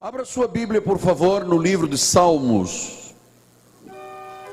[0.00, 3.12] Abra sua Bíblia, por favor, no livro de Salmos,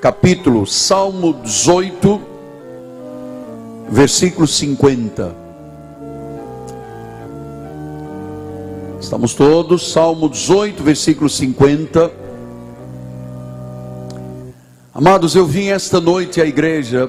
[0.02, 2.20] capítulo Salmo 18,
[3.88, 5.36] versículo 50.
[9.00, 12.12] Estamos todos, Salmo 18, versículo 50.
[14.96, 17.07] Amados, eu vim esta noite à igreja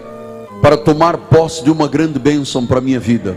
[0.61, 3.35] para tomar posse de uma grande bênção para a minha vida.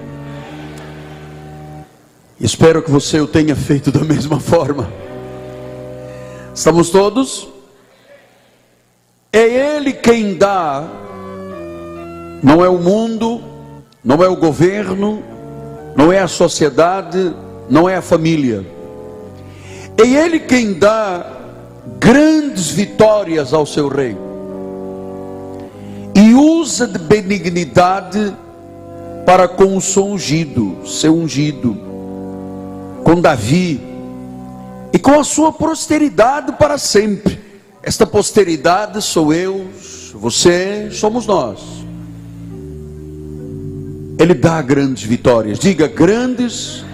[2.40, 4.90] Espero que você o tenha feito da mesma forma.
[6.56, 7.50] Estamos todos?
[9.32, 10.88] É Ele quem dá,
[12.42, 13.42] não é o mundo,
[14.04, 15.22] não é o governo,
[15.96, 17.36] não é a sociedade,
[17.70, 18.66] não é a família.
[19.98, 21.26] É Ele quem dá
[22.00, 24.16] grandes vitórias ao seu rei
[26.16, 28.34] e usa de benignidade
[29.26, 31.89] para com o seu ungido, seu ungido
[33.10, 33.82] com Davi
[34.94, 37.40] e com a sua posteridade para sempre.
[37.82, 39.68] Esta posteridade sou eu,
[40.14, 41.60] você, somos nós.
[44.20, 45.58] Ele dá grandes vitórias.
[45.58, 46.86] Diga grandes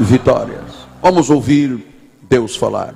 [0.00, 0.64] vitórias.
[1.02, 1.78] Vamos ouvir
[2.22, 2.94] Deus falar.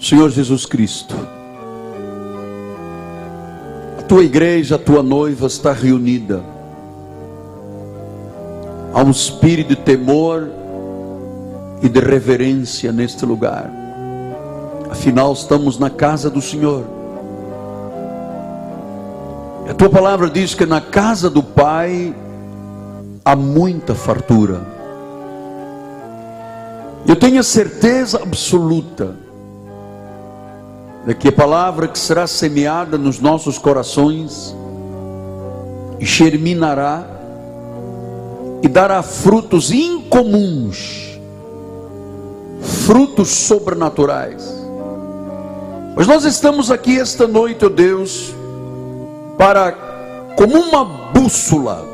[0.00, 1.41] Senhor Jesus Cristo
[4.12, 6.44] tua igreja, a tua noiva está reunida.
[8.92, 10.50] Há um espírito de temor
[11.80, 13.72] e de reverência neste lugar.
[14.90, 16.84] Afinal, estamos na casa do Senhor.
[19.70, 22.14] A tua palavra diz que na casa do Pai
[23.24, 24.60] há muita fartura.
[27.08, 29.16] Eu tenho a certeza absoluta
[31.06, 34.54] de que a palavra que será semeada nos nossos corações
[35.98, 37.06] germinará
[38.62, 41.18] e dará frutos incomuns,
[42.86, 44.62] frutos sobrenaturais.
[45.96, 48.32] Mas nós estamos aqui esta noite, ó oh Deus,
[49.36, 49.72] para,
[50.36, 51.84] como uma bússola,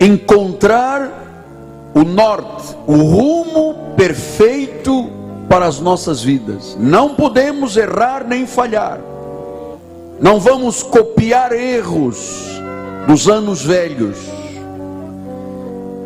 [0.00, 4.67] encontrar o norte, o rumo perfeito
[5.48, 6.76] para as nossas vidas.
[6.78, 9.00] Não podemos errar nem falhar.
[10.20, 12.60] Não vamos copiar erros
[13.06, 14.18] dos anos velhos.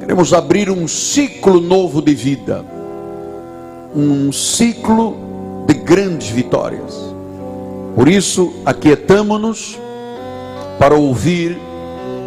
[0.00, 2.64] Queremos abrir um ciclo novo de vida.
[3.94, 5.16] Um ciclo
[5.66, 7.12] de grandes vitórias.
[7.94, 9.78] Por isso, aquietamo-nos
[10.78, 11.58] para ouvir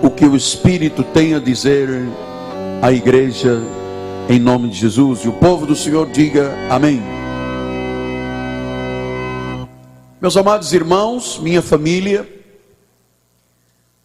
[0.04, 1.90] o que o Espírito tem a dizer
[2.82, 3.62] à igreja
[4.28, 5.20] em nome de Jesus.
[5.22, 7.02] E o povo do Senhor diga amém.
[10.20, 12.28] Meus amados irmãos, minha família,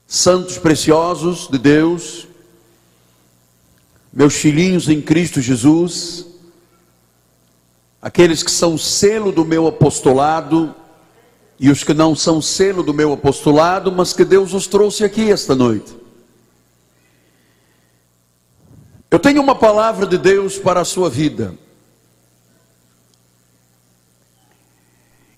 [0.06, 2.26] santos preciosos de Deus,
[4.12, 6.26] meus filhinhos em Cristo Jesus,
[8.02, 10.74] aqueles que são selo do meu apostolado
[11.58, 15.30] e os que não são selo do meu apostolado, mas que Deus os trouxe aqui
[15.30, 15.99] esta noite.
[19.10, 21.52] Eu tenho uma palavra de Deus para a sua vida.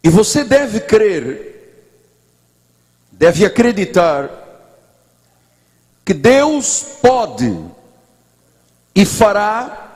[0.05, 1.87] E você deve crer,
[3.11, 4.29] deve acreditar,
[6.05, 7.57] que Deus pode
[8.95, 9.91] e fará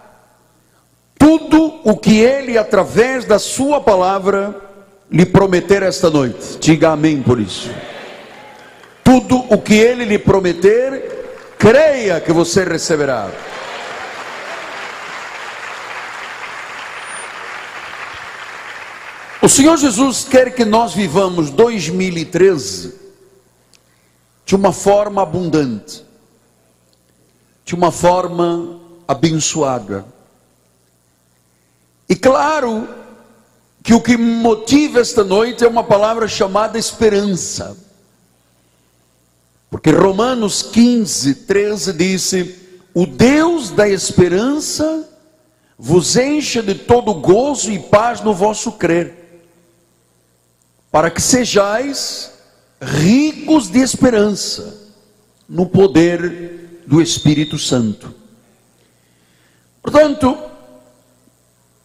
[1.19, 4.54] tudo o que Ele, através da Sua palavra,
[5.10, 6.58] lhe prometer esta noite.
[6.60, 7.70] Diga amém por isso.
[9.03, 13.28] Tudo o que Ele lhe prometer, creia que você receberá.
[19.43, 22.95] O Senhor Jesus quer que nós vivamos 2013
[24.47, 26.03] de uma forma abundante,
[27.65, 30.07] de uma forma abençoada.
[32.09, 32.89] E claro
[33.83, 37.77] que o que motiva esta noite é uma palavra chamada esperança.
[39.69, 42.59] Porque Romanos 15, 13 disse:
[42.94, 45.06] O Deus da esperança
[45.79, 49.25] vos encha de todo gozo e paz no vosso crer
[50.96, 52.32] para que sejais
[52.81, 54.94] ricos de esperança
[55.46, 58.14] no poder do Espírito Santo.
[59.82, 60.38] Portanto,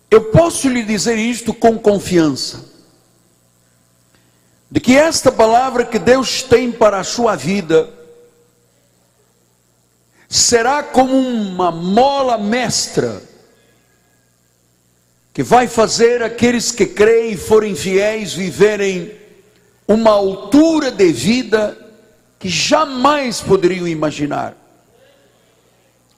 [0.10, 2.64] eu posso lhe dizer isto com confiança,
[4.72, 7.90] de que esta palavra que Deus tem para a sua vida
[10.30, 13.22] será como uma mola mestra
[15.34, 19.12] que vai fazer aqueles que creem e forem fiéis viverem
[19.88, 21.78] uma altura de vida
[22.38, 24.56] que jamais poderiam imaginar.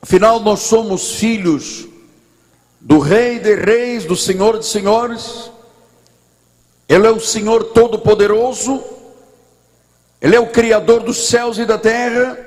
[0.02, 1.88] Afinal, nós somos filhos
[2.80, 5.52] do Rei de Reis, do Senhor de Senhores.
[6.90, 8.84] Ele é o Senhor Todo-Poderoso.
[10.22, 12.38] Ele é o Criador dos céus e da terra.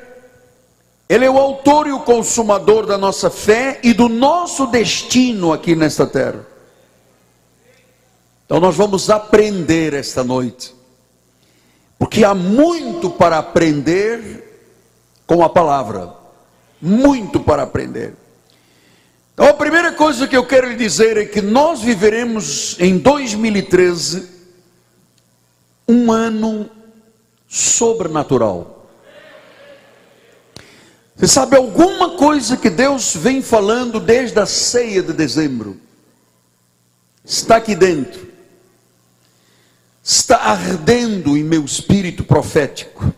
[1.08, 5.76] Ele é o autor e o consumador da nossa fé e do nosso destino aqui
[5.76, 6.55] nesta terra.
[8.46, 10.72] Então nós vamos aprender esta noite,
[11.98, 14.70] porque há muito para aprender
[15.26, 16.14] com a palavra,
[16.80, 18.14] muito para aprender.
[19.34, 24.28] Então a primeira coisa que eu quero lhe dizer é que nós viveremos em 2013
[25.88, 26.70] um ano
[27.48, 28.88] sobrenatural.
[31.16, 35.80] Você sabe alguma coisa que Deus vem falando desde a ceia de dezembro?
[37.24, 38.35] Está aqui dentro.
[40.08, 43.12] Está ardendo em meu espírito profético.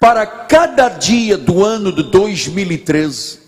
[0.00, 3.40] Para cada dia do ano de 2013.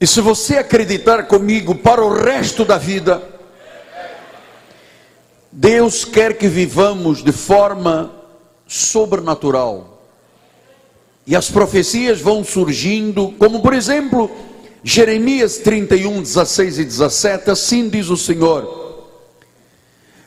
[0.00, 3.22] E se você acreditar comigo para o resto da vida,
[5.52, 8.10] Deus quer que vivamos de forma
[8.66, 10.02] sobrenatural
[11.26, 14.30] e as profecias vão surgindo, como por exemplo,
[14.82, 18.81] Jeremias 31, 16 e 17, assim diz o Senhor: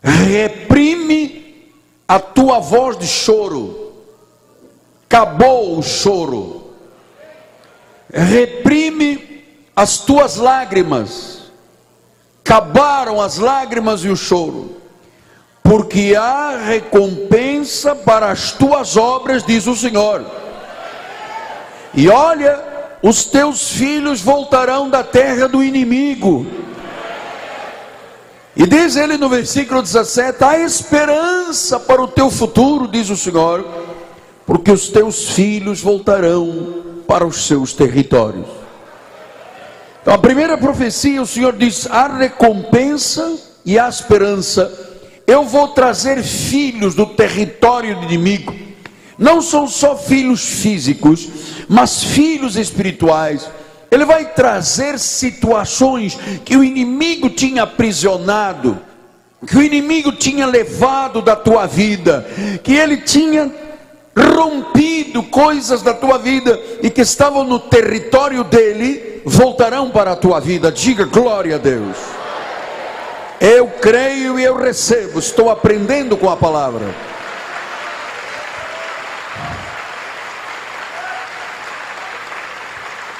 [0.05, 1.71] reprime
[2.07, 3.91] a tua voz de choro,
[5.05, 6.71] acabou o choro,
[8.13, 9.43] reprime
[9.75, 11.51] as tuas lágrimas,
[12.43, 14.77] acabaram as lágrimas e o choro,
[15.63, 20.23] porque há recompensa para as tuas obras, diz o Senhor.
[21.95, 22.63] E olha,
[23.01, 26.45] os teus filhos voltarão da terra do inimigo.
[28.55, 33.65] E diz ele no versículo 17: há esperança para o teu futuro, diz o Senhor,
[34.45, 38.47] porque os teus filhos voltarão para os seus territórios.
[40.01, 44.71] Então, a primeira profecia, o Senhor diz: há recompensa e há esperança.
[45.27, 48.65] Eu vou trazer filhos do território inimigo
[49.17, 51.27] não são só filhos físicos,
[51.67, 53.49] mas filhos espirituais.
[53.95, 58.77] Ele vai trazer situações que o inimigo tinha aprisionado,
[59.47, 62.27] que o inimigo tinha levado da tua vida,
[62.61, 63.49] que ele tinha
[64.35, 70.41] rompido coisas da tua vida e que estavam no território dele, voltarão para a tua
[70.41, 70.69] vida.
[70.69, 71.95] Diga glória a Deus.
[73.39, 77.14] Eu creio e eu recebo, estou aprendendo com a palavra.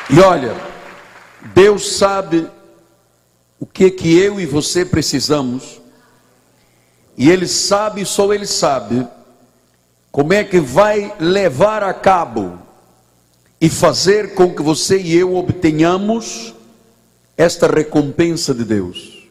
[0.10, 0.56] E olha,
[1.54, 2.48] Deus sabe
[3.60, 5.82] o que que eu e você precisamos,
[7.18, 9.08] e Ele sabe, só Ele sabe,
[10.12, 12.60] como é que vai levar a cabo
[13.60, 16.54] e fazer com que você e eu obtenhamos
[17.36, 19.28] esta recompensa de Deus.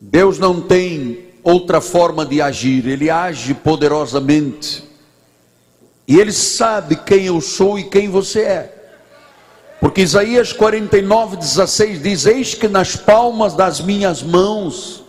[0.00, 4.82] Deus não tem outra forma de agir, Ele age poderosamente,
[6.08, 8.81] e Ele sabe quem eu sou e quem você é.
[9.82, 15.02] Porque Isaías 49, 16 diz: Eis que nas palmas das minhas mãos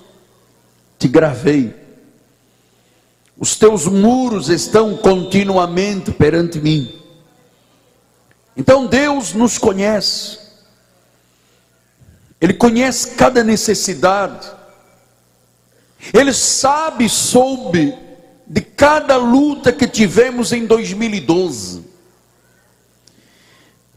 [0.97, 1.75] te gravei,
[3.37, 6.99] os teus muros estão continuamente perante mim.
[8.57, 10.39] Então Deus nos conhece,
[12.41, 14.51] Ele conhece cada necessidade,
[16.11, 17.95] Ele sabe, soube
[18.47, 21.92] de cada luta que tivemos em 2012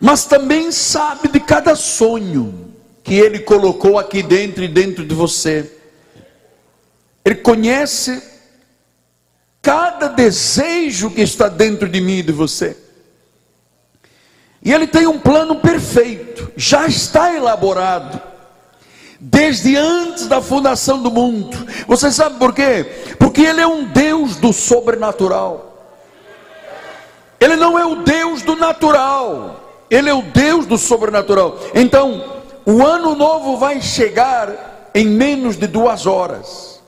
[0.01, 2.73] mas também sabe de cada sonho
[3.03, 5.73] que Ele colocou aqui dentro e dentro de você.
[7.25, 8.23] Ele conhece
[9.63, 12.77] cada desejo que está dentro de mim e de você.
[14.63, 18.21] E Ele tem um plano perfeito, já está elaborado,
[19.19, 21.57] desde antes da fundação do mundo.
[21.87, 22.85] Você sabe por quê?
[23.19, 25.97] Porque Ele é um Deus do sobrenatural.
[27.41, 29.66] Ele não é o Deus do natural.
[29.91, 31.59] Ele é o Deus do sobrenatural.
[31.75, 36.81] Então, o ano novo vai chegar em menos de duas horas.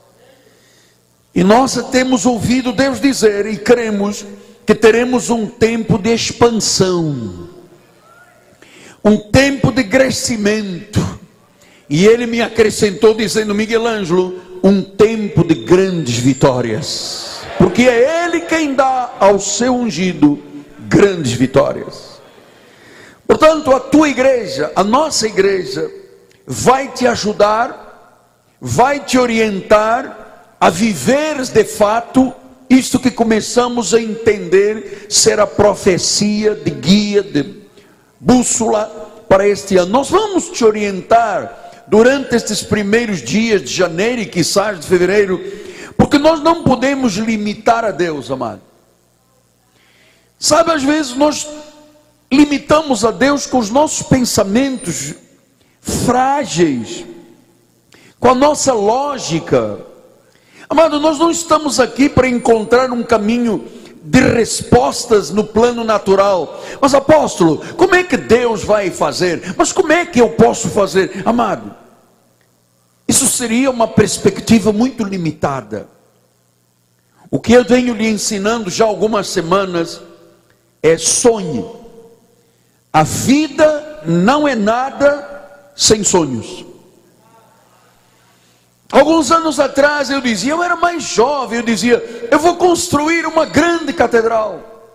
[1.33, 4.25] E nós temos ouvido Deus dizer e cremos
[4.65, 7.47] que teremos um tempo de expansão,
[9.03, 10.99] um tempo de crescimento.
[11.89, 18.41] E ele me acrescentou dizendo, Miguel Ângelo, um tempo de grandes vitórias, porque é ele
[18.41, 20.39] quem dá ao seu ungido
[20.87, 22.08] grandes vitórias.
[23.29, 25.87] Portanto, a tua igreja, a nossa igreja,
[26.47, 32.33] vai te ajudar, vai te orientar a viveres de fato
[32.67, 37.67] isto que começamos a entender ser a profecia de guia, de
[38.19, 38.87] bússola
[39.29, 39.91] para este ano.
[39.91, 45.39] Nós vamos te orientar durante estes primeiros dias de janeiro e quizás de fevereiro,
[45.95, 48.61] porque nós não podemos limitar a Deus, amado.
[50.39, 51.47] Sabe, às vezes nós
[52.31, 55.15] limitamos a Deus com os nossos pensamentos
[55.81, 57.05] frágeis,
[58.19, 59.79] com a nossa lógica.
[60.69, 63.65] Amado, nós não estamos aqui para encontrar um caminho
[64.03, 66.63] de respostas no plano natural.
[66.79, 69.55] Mas apóstolo, como é que Deus vai fazer?
[69.57, 71.23] Mas como é que eu posso fazer?
[71.25, 71.75] Amado,
[73.07, 75.87] isso seria uma perspectiva muito limitada.
[77.31, 80.01] O que eu venho lhe ensinando já algumas semanas
[80.81, 81.78] é sonhe.
[82.99, 86.65] A vida não é nada sem sonhos.
[88.91, 93.45] Alguns anos atrás eu dizia, eu era mais jovem, eu dizia, eu vou construir uma
[93.45, 94.91] grande catedral.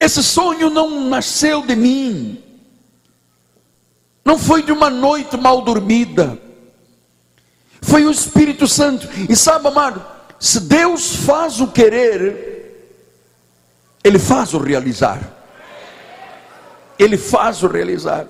[0.00, 2.42] Esse sonho não nasceu de mim,
[4.24, 6.38] não foi de uma noite mal dormida,
[7.82, 9.06] foi o Espírito Santo.
[9.28, 10.02] E sabe, amado,
[10.40, 12.96] se Deus faz o querer,
[14.02, 15.41] Ele faz o realizar.
[16.98, 18.26] Ele faz o realizar.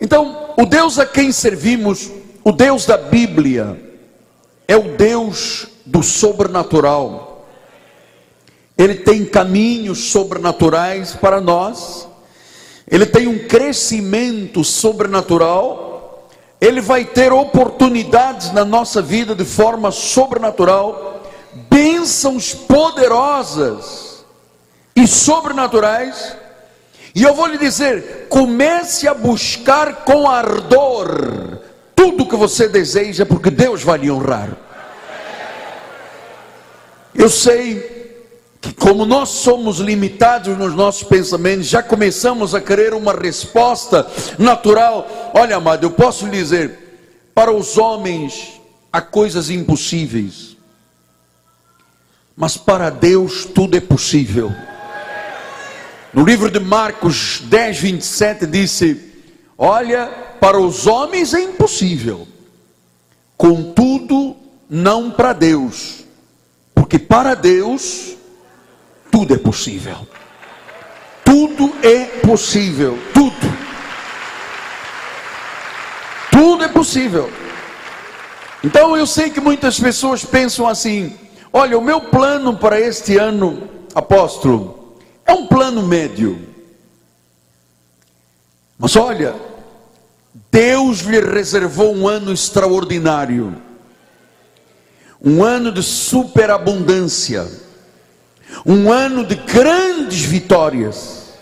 [0.00, 2.10] Então, o Deus a quem servimos,
[2.44, 3.80] o Deus da Bíblia,
[4.68, 7.46] é o Deus do sobrenatural.
[8.76, 12.06] Ele tem caminhos sobrenaturais para nós,
[12.90, 16.28] ele tem um crescimento sobrenatural,
[16.60, 21.22] ele vai ter oportunidades na nossa vida de forma sobrenatural,
[21.70, 24.24] bênçãos poderosas
[24.94, 26.36] e sobrenaturais
[27.16, 31.60] e eu vou lhe dizer: comece a buscar com ardor
[31.94, 34.54] tudo que você deseja, porque Deus vai lhe honrar.
[37.14, 38.20] Eu sei
[38.60, 44.06] que, como nós somos limitados nos nossos pensamentos, já começamos a querer uma resposta
[44.38, 45.32] natural.
[45.32, 47.00] Olha, amado, eu posso lhe dizer:
[47.34, 48.60] para os homens
[48.92, 50.54] há coisas impossíveis,
[52.36, 54.52] mas para Deus tudo é possível.
[56.16, 59.12] No livro de Marcos 10, 27 disse:
[59.58, 60.06] Olha,
[60.40, 62.26] para os homens é impossível,
[63.36, 64.34] contudo,
[64.66, 66.06] não para Deus,
[66.74, 68.16] porque para Deus
[69.12, 70.08] tudo é possível.
[71.22, 73.36] Tudo é possível, tudo.
[76.30, 77.30] Tudo é possível.
[78.64, 81.14] Então eu sei que muitas pessoas pensam assim:
[81.52, 84.75] olha, o meu plano para este ano, apóstolo,
[85.26, 86.38] é um plano médio.
[88.78, 89.34] Mas olha,
[90.50, 93.56] Deus lhe reservou um ano extraordinário,
[95.20, 97.50] um ano de superabundância,
[98.64, 101.32] um ano de grandes vitórias.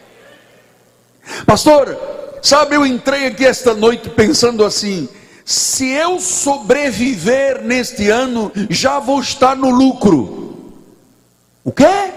[1.45, 1.99] Pastor,
[2.43, 5.09] sabe, eu entrei aqui esta noite pensando assim:
[5.45, 10.73] se eu sobreviver neste ano, já vou estar no lucro.
[11.65, 12.14] O quê?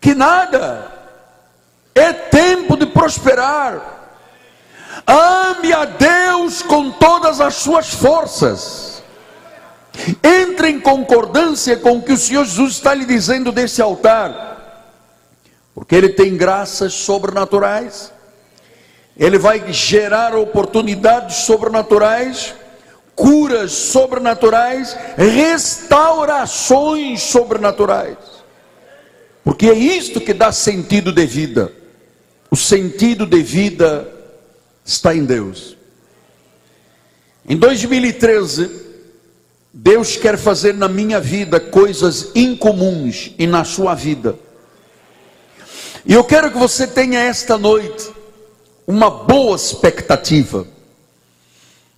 [0.00, 0.90] Que nada,
[1.94, 3.98] é tempo de prosperar.
[5.06, 9.02] Ame a Deus com todas as suas forças.
[10.22, 14.48] Entre em concordância com o que o Senhor Jesus está lhe dizendo desse altar,
[15.74, 18.12] porque Ele tem graças sobrenaturais,
[19.16, 22.54] Ele vai gerar oportunidades sobrenaturais,
[23.14, 28.29] curas sobrenaturais, restaurações sobrenaturais.
[29.44, 31.72] Porque é isto que dá sentido de vida.
[32.50, 34.08] O sentido de vida
[34.84, 35.76] está em Deus.
[37.48, 38.70] Em 2013,
[39.72, 44.36] Deus quer fazer na minha vida coisas incomuns e na sua vida.
[46.04, 48.10] E eu quero que você tenha esta noite
[48.86, 50.66] uma boa expectativa.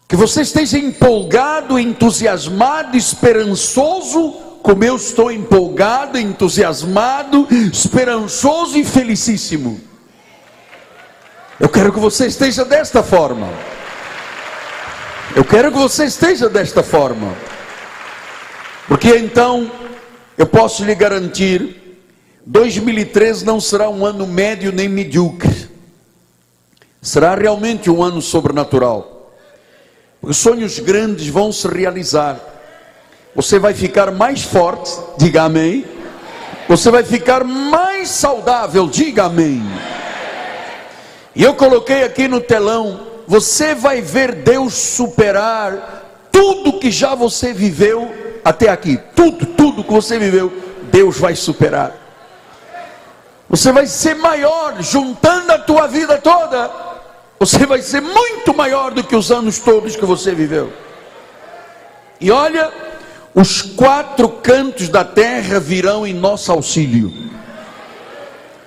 [0.06, 9.80] Que você esteja empolgado, entusiasmado, esperançoso como eu estou empolgado, entusiasmado, esperançoso e felicíssimo.
[11.58, 13.48] Eu quero que você esteja desta forma.
[15.34, 17.34] Eu quero que você esteja desta forma.
[18.86, 19.70] Porque então
[20.38, 21.98] eu posso lhe garantir
[22.44, 25.70] 2013 não será um ano médio nem medíocre.
[27.00, 29.32] Será realmente um ano sobrenatural.
[30.20, 32.51] Os sonhos grandes vão se realizar
[33.34, 35.84] você vai ficar mais forte, diga amém.
[36.68, 39.62] Você vai ficar mais saudável, diga amém.
[41.34, 47.52] E eu coloquei aqui no telão, você vai ver Deus superar tudo que já você
[47.52, 48.10] viveu
[48.44, 50.52] até aqui, tudo, tudo que você viveu,
[50.90, 51.92] Deus vai superar.
[53.48, 56.70] Você vai ser maior, juntando a tua vida toda,
[57.38, 60.72] você vai ser muito maior do que os anos todos que você viveu.
[62.20, 62.72] E olha,
[63.34, 67.12] os quatro cantos da terra virão em nosso auxílio.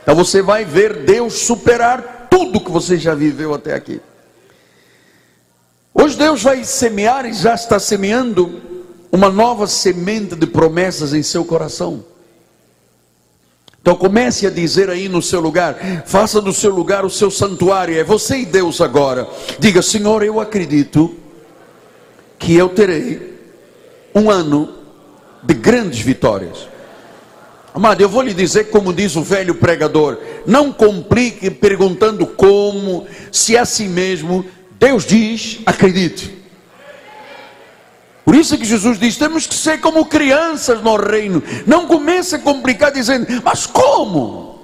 [0.01, 4.01] Então você vai ver Deus superar tudo que você já viveu até aqui.
[5.93, 8.61] Hoje Deus vai semear e já está semeando
[9.11, 12.03] uma nova semente de promessas em seu coração.
[13.81, 17.95] Então comece a dizer aí no seu lugar, faça do seu lugar o seu santuário,
[17.97, 19.29] é você e Deus agora.
[19.59, 21.15] Diga, Senhor, eu acredito
[22.39, 23.34] que eu terei
[24.15, 24.73] um ano
[25.43, 26.69] de grandes vitórias.
[27.73, 30.17] Amado, eu vou lhe dizer como diz o velho pregador:
[30.47, 34.45] não complique perguntando como, se é assim mesmo.
[34.79, 36.33] Deus diz, acredite.
[38.23, 41.43] Por isso que Jesus diz: temos que ser como crianças no reino.
[41.67, 44.55] Não comece a complicar dizendo, mas como?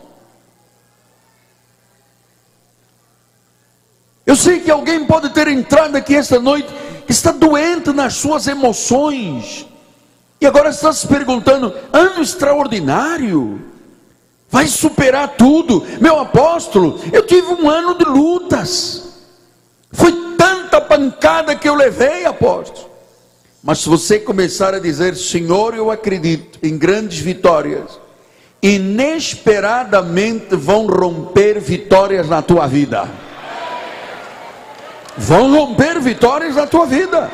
[4.25, 6.69] Eu sei que alguém pode ter entrado aqui esta noite
[7.07, 9.65] está doente nas suas emoções.
[10.39, 13.61] E agora está se perguntando: ano extraordinário,
[14.49, 15.85] vai superar tudo.
[15.99, 19.09] Meu apóstolo, eu tive um ano de lutas.
[19.91, 22.89] Foi tanta pancada que eu levei, apóstolo.
[23.63, 27.99] Mas se você começar a dizer, Senhor, eu acredito em grandes vitórias,
[28.61, 33.07] inesperadamente vão romper vitórias na tua vida.
[35.17, 37.29] Vão romper vitórias na tua vida.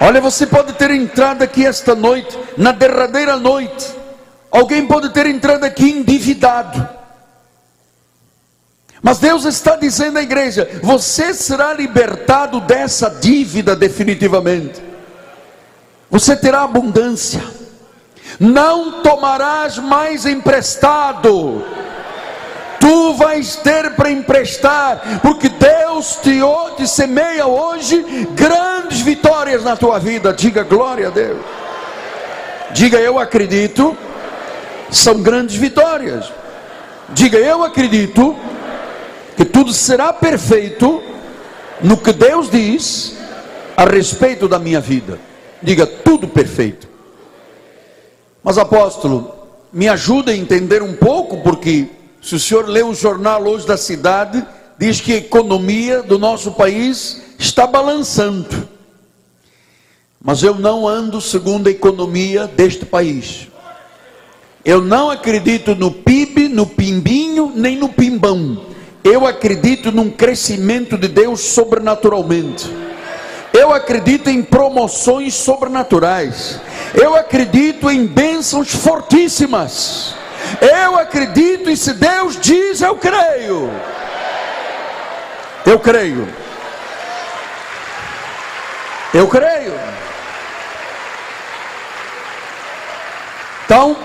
[0.00, 3.94] Olha, você pode ter entrado aqui esta noite, na derradeira noite.
[4.50, 6.88] Alguém pode ter entrado aqui endividado.
[9.02, 14.82] Mas Deus está dizendo à igreja: você será libertado dessa dívida definitivamente.
[16.10, 17.42] Você terá abundância.
[18.40, 21.64] Não tomarás mais emprestado.
[22.88, 26.40] Tu vais ter para emprestar, porque Deus te,
[26.74, 28.02] te semeia hoje
[28.34, 30.32] grandes vitórias na tua vida.
[30.32, 31.44] Diga glória a Deus.
[32.72, 33.94] Diga eu acredito.
[34.90, 36.32] São grandes vitórias.
[37.10, 38.34] Diga eu acredito
[39.36, 41.02] que tudo será perfeito
[41.82, 43.18] no que Deus diz
[43.76, 45.18] a respeito da minha vida.
[45.62, 46.88] Diga tudo perfeito.
[48.42, 49.30] Mas apóstolo,
[49.70, 53.76] me ajuda a entender um pouco, porque se o senhor lê o jornal hoje da
[53.76, 54.44] cidade,
[54.78, 58.68] diz que a economia do nosso país está balançando.
[60.20, 63.48] Mas eu não ando segundo a economia deste país.
[64.64, 68.66] Eu não acredito no PIB, no pimbinho, nem no pimbão.
[69.04, 72.68] Eu acredito num crescimento de Deus sobrenaturalmente.
[73.52, 76.60] Eu acredito em promoções sobrenaturais.
[76.94, 80.14] Eu acredito em bênçãos fortíssimas.
[80.60, 83.70] Eu acredito e se Deus diz, eu creio.
[85.64, 86.28] Eu creio.
[89.12, 89.72] Eu creio.
[93.64, 93.96] Então,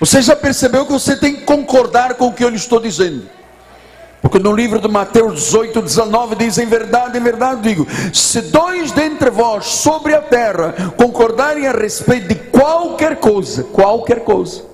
[0.00, 3.28] você já percebeu que você tem que concordar com o que eu lhe estou dizendo.
[4.22, 8.90] Porque no livro de Mateus 18, 19 diz: Em verdade, em verdade digo: se dois
[8.92, 14.64] dentre vós sobre a terra concordarem a respeito de qualquer coisa, qualquer coisa,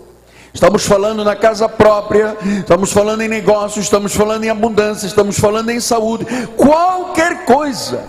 [0.53, 5.71] estamos falando na casa própria, estamos falando em negócios, estamos falando em abundância, estamos falando
[5.71, 8.05] em saúde, qualquer coisa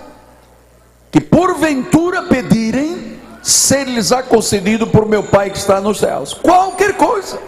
[1.12, 6.34] que porventura pedirem, ser-lhes-á concedido por meu Pai que está nos céus.
[6.34, 7.40] Qualquer coisa.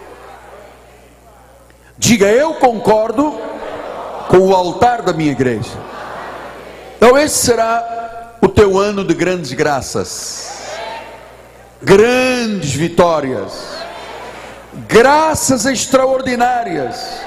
[1.98, 3.40] Diga eu concordo
[4.28, 5.72] com o altar da minha igreja.
[6.98, 10.64] Então, esse será o teu ano de grandes graças,
[11.82, 13.52] grandes vitórias,
[14.88, 17.22] graças extraordinárias,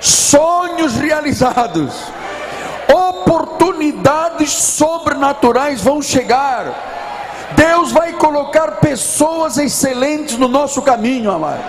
[0.00, 1.94] sonhos realizados,
[2.92, 6.90] oportunidades sobrenaturais vão chegar.
[7.56, 11.62] Deus vai colocar pessoas excelentes no nosso caminho, amado.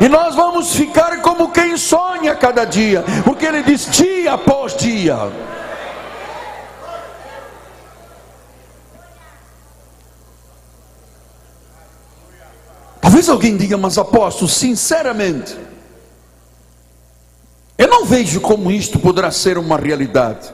[0.00, 5.16] E nós vamos ficar como quem sonha cada dia, porque ele diz dia após dia.
[13.02, 15.54] Talvez alguém diga, mas apóstolo, sinceramente,
[17.76, 20.50] eu não vejo como isto poderá ser uma realidade.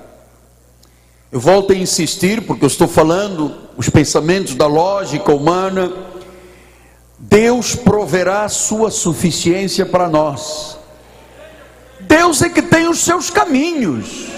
[1.30, 6.08] Eu volto a insistir, porque eu estou falando os pensamentos da lógica humana
[7.18, 10.78] Deus proverá sua suficiência para nós.
[12.00, 14.28] Deus é que tem os seus caminhos.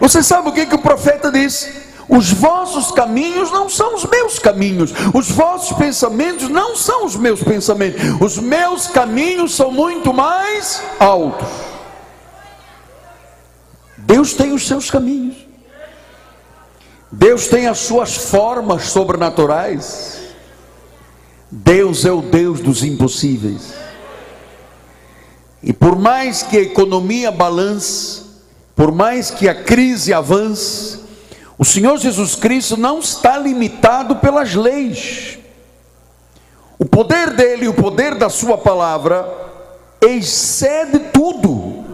[0.00, 1.85] Você sabe o que, que o profeta diz?
[2.08, 7.42] Os vossos caminhos não são os meus caminhos, os vossos pensamentos não são os meus
[7.42, 11.48] pensamentos, os meus caminhos são muito mais altos.
[13.98, 15.36] Deus tem os seus caminhos,
[17.10, 20.20] Deus tem as suas formas sobrenaturais,
[21.50, 23.74] Deus é o Deus dos impossíveis.
[25.60, 28.22] E por mais que a economia balance,
[28.76, 31.05] por mais que a crise avance,
[31.58, 35.38] o Senhor Jesus Cristo não está limitado pelas leis.
[36.78, 39.26] O poder dele, o poder da sua palavra,
[40.02, 41.84] excede tudo.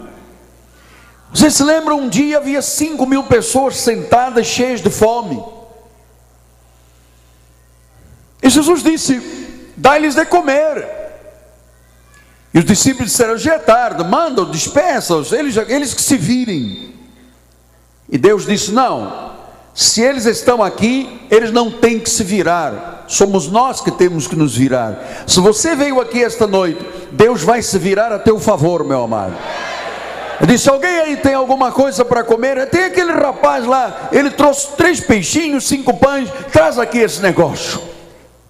[1.33, 5.42] Vocês se lembram um dia havia cinco mil pessoas sentadas cheias de fome.
[8.42, 10.88] E Jesus disse: Dá-lhes de comer.
[12.53, 16.94] E os discípulos disseram: Já é tarde, manda, dispersa-os, eles, eles que se virem.
[18.09, 19.31] E Deus disse: Não,
[19.74, 24.37] se eles estão aqui, eles não têm que se virar, somos nós que temos que
[24.37, 25.24] nos virar.
[25.26, 29.35] Se você veio aqui esta noite, Deus vai se virar a teu favor, meu amado.
[30.40, 32.68] Eu disse: Alguém aí tem alguma coisa para comer?
[32.68, 37.80] Tem aquele rapaz lá, ele trouxe três peixinhos, cinco pães, traz aqui esse negócio.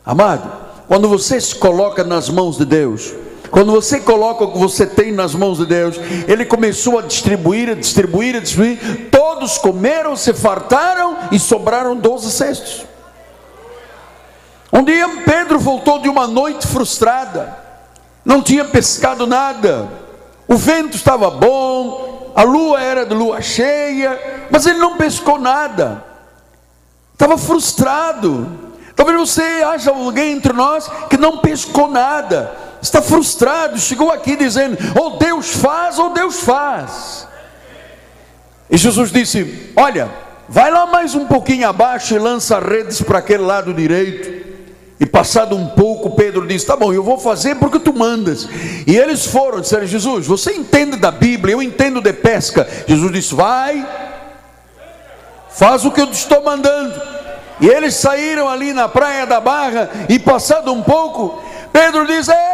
[0.04, 0.50] Amado,
[0.88, 3.12] quando você se coloca nas mãos de Deus,
[3.52, 7.68] quando você coloca o que você tem nas mãos de Deus, ele começou a distribuir,
[7.68, 9.10] a distribuir, a distribuir.
[9.10, 12.86] Todos comeram, se fartaram e sobraram doze cestos.
[14.72, 17.54] Um dia Pedro voltou de uma noite frustrada,
[18.24, 19.86] não tinha pescado nada,
[20.48, 26.02] o vento estava bom, a lua era de lua cheia, mas ele não pescou nada,
[27.12, 28.72] estava frustrado.
[28.96, 34.76] Talvez você haja alguém entre nós que não pescou nada, está frustrado, chegou aqui dizendo:
[35.00, 37.28] ou Deus faz, ou Deus faz.
[38.68, 40.10] E Jesus disse: Olha,
[40.48, 44.42] vai lá mais um pouquinho abaixo e lança redes para aquele lado direito.
[44.98, 48.48] E passado um pouco, Pedro disse: Tá bom, eu vou fazer porque tu mandas.
[48.86, 52.68] E eles foram, disseram: Jesus, você entende da Bíblia, eu entendo de pesca.
[52.86, 53.86] Jesus disse: Vai,
[55.50, 57.00] faz o que eu te estou mandando.
[57.60, 61.42] E eles saíram ali na praia da Barra, e passado um pouco,
[61.72, 62.51] Pedro diz: Eia,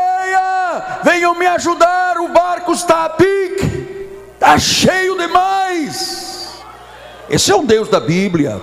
[1.02, 6.62] venham me ajudar, o barco está a pique, está cheio demais.
[7.28, 8.60] Esse é o Deus da Bíblia.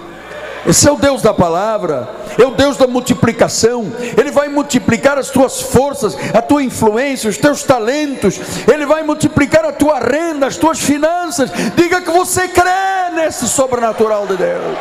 [0.68, 3.94] Esse é o Deus da palavra, é o Deus da multiplicação.
[4.18, 8.40] Ele vai multiplicar as tuas forças, a tua influência, os teus talentos.
[8.68, 11.52] Ele vai multiplicar a tua renda, as tuas finanças.
[11.76, 14.78] Diga que você crê nesse sobrenatural de Deus.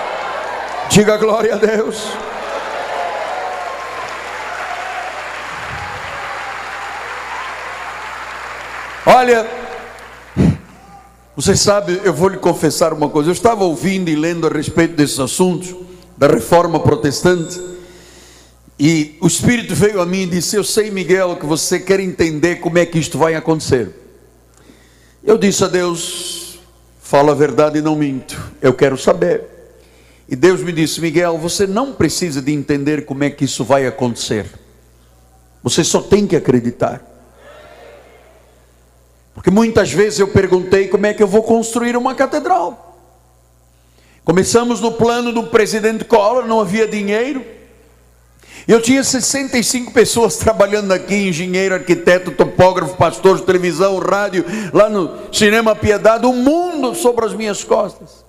[0.88, 2.08] Diga glória a Deus.
[9.06, 9.46] Olha,
[11.36, 13.28] você sabe, eu vou lhe confessar uma coisa.
[13.28, 15.74] Eu estava ouvindo e lendo a respeito desses assuntos
[16.16, 17.60] da reforma protestante.
[18.78, 22.56] E o Espírito veio a mim e disse: Eu sei, Miguel, que você quer entender
[22.56, 23.90] como é que isto vai acontecer.
[25.22, 26.58] Eu disse a Deus:
[26.98, 28.40] Fala a verdade e não minto.
[28.62, 29.44] Eu quero saber.
[30.26, 33.86] E Deus me disse: Miguel, você não precisa de entender como é que isso vai
[33.86, 34.46] acontecer.
[35.62, 37.13] Você só tem que acreditar.
[39.44, 42.98] Porque muitas vezes eu perguntei como é que eu vou construir uma catedral.
[44.24, 47.44] Começamos no plano do presidente Collor, não havia dinheiro.
[48.66, 55.30] Eu tinha 65 pessoas trabalhando aqui, engenheiro, arquiteto, topógrafo, pastor de televisão, rádio, lá no
[55.30, 58.24] Cinema Piedade, o um mundo sobre as minhas costas.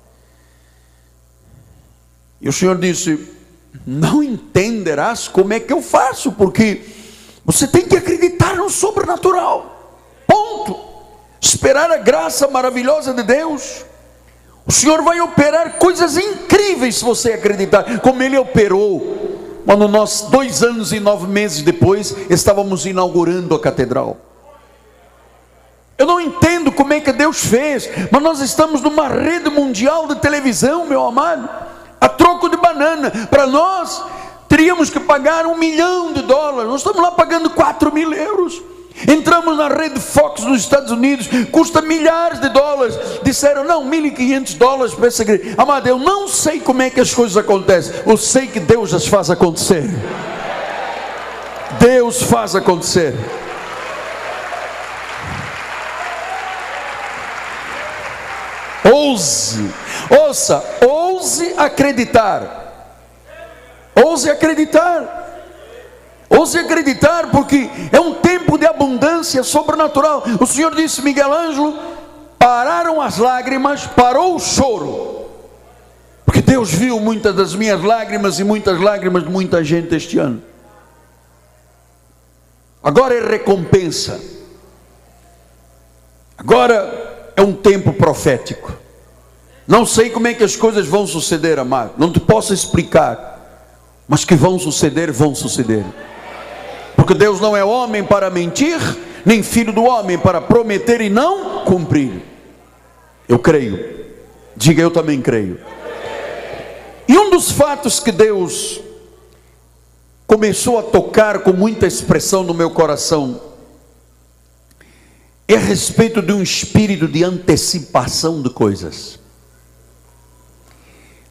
[2.42, 3.26] E o Senhor disse:
[3.88, 6.82] Não entenderás como é que eu faço, porque
[7.46, 9.72] você tem que acreditar no sobrenatural.
[10.28, 10.85] Ponto
[11.48, 13.86] esperar a graça maravilhosa de Deus.
[14.66, 20.62] O Senhor vai operar coisas incríveis se você acreditar, como Ele operou quando nós, dois
[20.62, 24.18] anos e nove meses depois, estávamos inaugurando a catedral.
[25.98, 30.16] Eu não entendo como é que Deus fez, mas nós estamos numa rede mundial de
[30.16, 31.50] televisão, meu amado,
[32.00, 33.12] a troco de banana.
[33.30, 34.04] Para nós,
[34.48, 38.62] teríamos que pagar um milhão de dólares, nós estamos lá pagando quatro mil euros.
[39.08, 42.98] Entramos na rede Fox nos Estados Unidos, custa milhares de dólares.
[43.24, 45.54] Disseram, não, 1.500 dólares para essa igreja.
[45.58, 49.06] Amado, eu não sei como é que as coisas acontecem, eu sei que Deus as
[49.06, 49.84] faz acontecer.
[51.80, 53.14] Deus faz acontecer.
[58.92, 59.72] Ouse,
[60.10, 62.66] ouça, ouse acreditar.
[63.96, 65.25] Ouse acreditar.
[66.30, 70.24] Ouse acreditar, porque é um tempo de abundância sobrenatural.
[70.40, 71.78] O Senhor disse, Miguel Ângelo,
[72.40, 75.26] pararam as lágrimas, parou o choro,
[76.26, 80.42] porque Deus viu muitas das minhas lágrimas e muitas lágrimas de muita gente este ano.
[82.84, 84.20] Agora é recompensa.
[86.38, 88.74] Agora é um tempo profético.
[89.68, 91.94] Não sei como é que as coisas vão suceder, amado.
[91.98, 93.34] Não te posso explicar.
[94.08, 95.84] Mas que vão suceder, vão suceder.
[96.96, 98.80] Porque Deus não é homem para mentir,
[99.26, 102.22] nem filho do homem para prometer e não cumprir.
[103.28, 104.06] Eu creio.
[104.56, 105.60] Diga eu também creio.
[107.08, 108.82] E um dos fatos que Deus
[110.26, 113.42] começou a tocar com muita expressão no meu coração
[115.48, 119.20] é a respeito de um espírito de antecipação de coisas.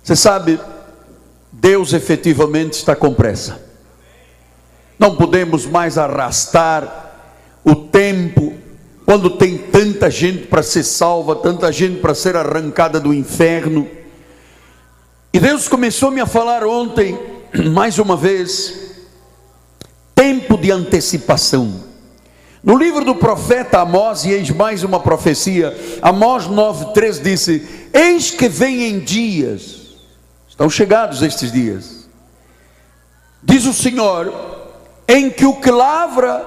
[0.02, 0.60] Você sabe,
[1.50, 3.73] Deus efetivamente está com pressa.
[4.98, 7.12] Não podemos mais arrastar
[7.64, 8.54] o tempo
[9.04, 13.88] quando tem tanta gente para ser salva, tanta gente para ser arrancada do inferno.
[15.32, 17.18] E Deus começou -me a falar ontem,
[17.72, 18.94] mais uma vez,
[20.14, 21.82] tempo de antecipação.
[22.62, 28.48] No livro do profeta Amós, e eis mais uma profecia, Amós 9,3 disse: Eis que
[28.48, 29.98] vem em dias,
[30.48, 32.08] estão chegados estes dias,
[33.42, 34.53] diz o Senhor,
[35.14, 36.44] em que o que lavra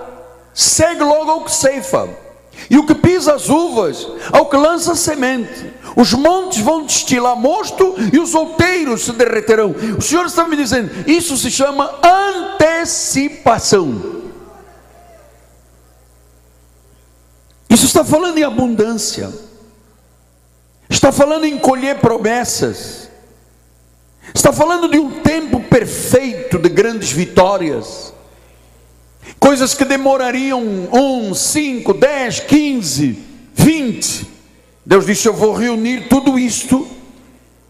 [0.53, 2.09] segue logo ao que ceifa,
[2.69, 5.73] e o que pisa as uvas ao que lança semente.
[5.95, 9.73] Os montes vão destilar mosto e os outeiros se derreterão.
[9.97, 14.17] O Senhor está me dizendo, isso se chama antecipação.
[17.69, 19.31] Isso está falando em abundância.
[20.89, 23.09] Está falando em colher promessas.
[24.33, 28.16] Está falando de um tempo perfeito de grandes vitórias
[29.39, 34.27] coisas que demorariam um, cinco, dez, quinze, vinte.
[34.85, 36.87] Deus disse: Eu vou reunir tudo isto,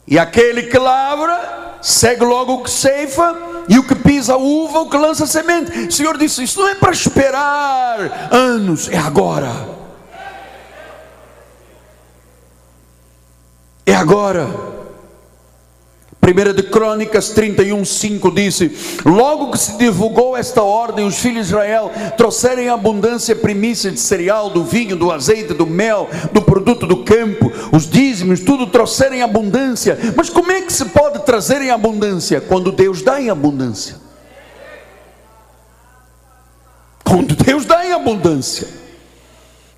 [0.07, 3.35] e aquele que lavra, segue logo o que ceifa,
[3.67, 5.71] e o que pisa uva, o que lança semente.
[5.71, 9.77] O Senhor disse: Isso não é para esperar anos, é agora.
[13.85, 14.76] É agora.
[16.27, 18.71] 1 de Crônicas 31, 5 disse:
[19.05, 24.49] Logo que se divulgou esta ordem, os filhos de Israel trouxeram abundância primícia de cereal,
[24.49, 29.97] do vinho, do azeite, do mel, do produto do campo, os dízimos, tudo trouxeram abundância.
[30.17, 32.41] Mas como é que se pode trazer em abundância?
[32.41, 33.95] Quando Deus dá em abundância.
[37.05, 38.86] Quando Deus dá em abundância.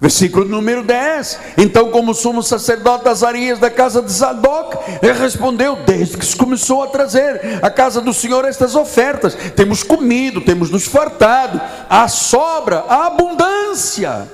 [0.01, 1.39] Versículo número 10.
[1.57, 6.83] Então, como sumo sacerdote Azarias da casa de Zadok, ele respondeu: Desde que se começou
[6.83, 11.59] a trazer a casa do Senhor estas ofertas, temos comido, temos nos fartado,
[11.89, 14.31] a sobra, a abundância,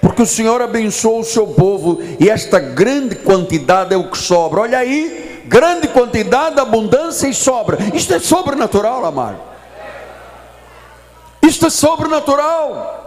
[0.00, 4.60] porque o Senhor abençoou o seu povo e esta grande quantidade é o que sobra.
[4.60, 7.76] Olha aí, grande quantidade, abundância e sobra.
[7.92, 9.40] Isto é sobrenatural, amado.
[11.42, 12.97] Isto é sobrenatural.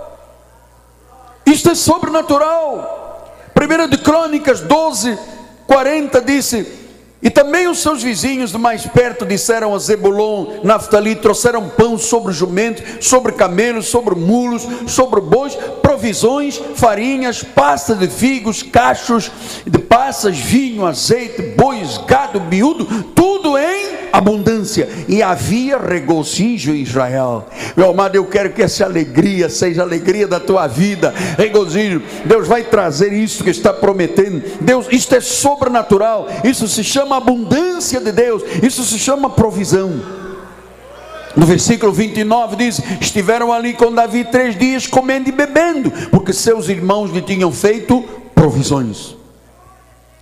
[1.46, 3.36] Isto é sobrenatural.
[3.56, 5.18] 1 de Crônicas 12,
[5.68, 6.68] 40 disse:
[7.22, 12.32] E também os seus vizinhos de mais perto disseram a Zebulon, Naftali, trouxeram pão sobre
[12.32, 19.32] jumentos, sobre camelos, sobre mulos, sobre bois, provisões, farinhas, pasta de figos, cachos
[19.66, 24.88] de passas, vinho, azeite, bois, gado, miúdo, tudo em abundância.
[25.08, 27.48] E havia regozijo em Israel.
[27.76, 31.14] Meu amado, eu quero que essa alegria seja a alegria da tua vida.
[31.38, 32.02] Regozijo.
[32.26, 34.44] Deus vai trazer isso que está prometendo.
[34.62, 36.28] Deus, isto é sobrenatural.
[36.44, 38.44] Isso se chama abundância de Deus.
[38.62, 40.02] Isso se chama provisão.
[41.36, 46.68] No versículo 29 diz: Estiveram ali com Davi três dias comendo e bebendo, porque seus
[46.68, 48.04] irmãos lhe tinham feito
[48.36, 49.21] provisões.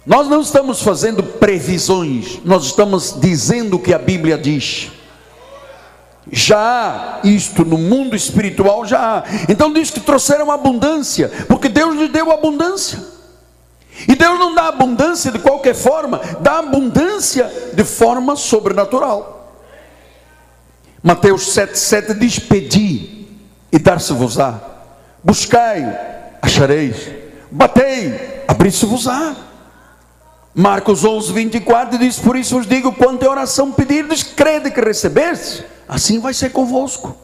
[0.06, 4.92] Nós não estamos fazendo previsões, nós estamos dizendo o que a Bíblia diz.
[6.32, 9.24] Já há isto no mundo espiritual, já há.
[9.50, 13.00] Então diz que trouxeram abundância, porque Deus lhe deu abundância.
[14.08, 19.54] E Deus não dá abundância de qualquer forma, dá abundância de forma sobrenatural.
[21.04, 23.28] Mateus 7,7 diz: Pedi
[23.72, 24.60] e dar-se-vos-á,
[25.24, 25.84] buscai,
[26.42, 27.10] achareis,
[27.52, 29.49] batei, abrir-se-vos-á.
[30.54, 35.66] Marcos 11, 24 diz: Por isso vos digo, quando em oração pedirdes, crede que recebeste,
[35.88, 37.16] assim vai ser convosco.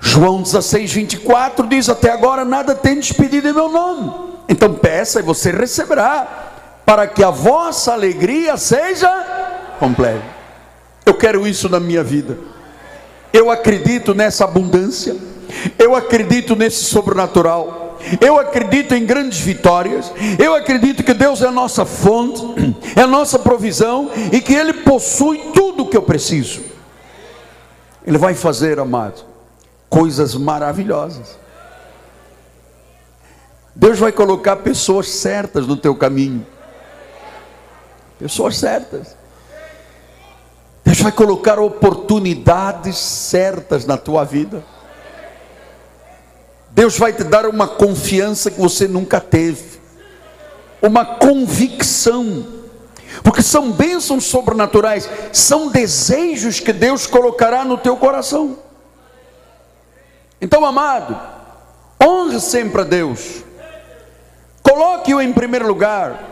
[0.00, 4.12] João 16, 24 diz: Até agora nada tendes pedido em meu nome,
[4.48, 9.08] então peça e você receberá, para que a vossa alegria seja
[9.78, 10.24] completa.
[11.06, 12.38] Eu quero isso na minha vida.
[13.32, 15.16] Eu acredito nessa abundância.
[15.78, 17.81] Eu acredito nesse sobrenatural.
[18.20, 20.12] Eu acredito em grandes vitórias.
[20.38, 22.42] Eu acredito que Deus é a nossa fonte,
[22.96, 26.62] é a nossa provisão e que Ele possui tudo o que eu preciso.
[28.06, 29.24] Ele vai fazer, amado,
[29.88, 31.38] coisas maravilhosas.
[33.74, 36.46] Deus vai colocar pessoas certas no teu caminho.
[38.18, 39.16] Pessoas certas.
[40.84, 44.62] Deus vai colocar oportunidades certas na tua vida.
[46.74, 49.78] Deus vai te dar uma confiança que você nunca teve,
[50.80, 52.46] uma convicção,
[53.22, 58.58] porque são bênçãos sobrenaturais, são desejos que Deus colocará no teu coração.
[60.40, 61.16] Então, amado,
[62.02, 63.44] honre sempre a Deus,
[64.62, 66.30] coloque-o em primeiro lugar.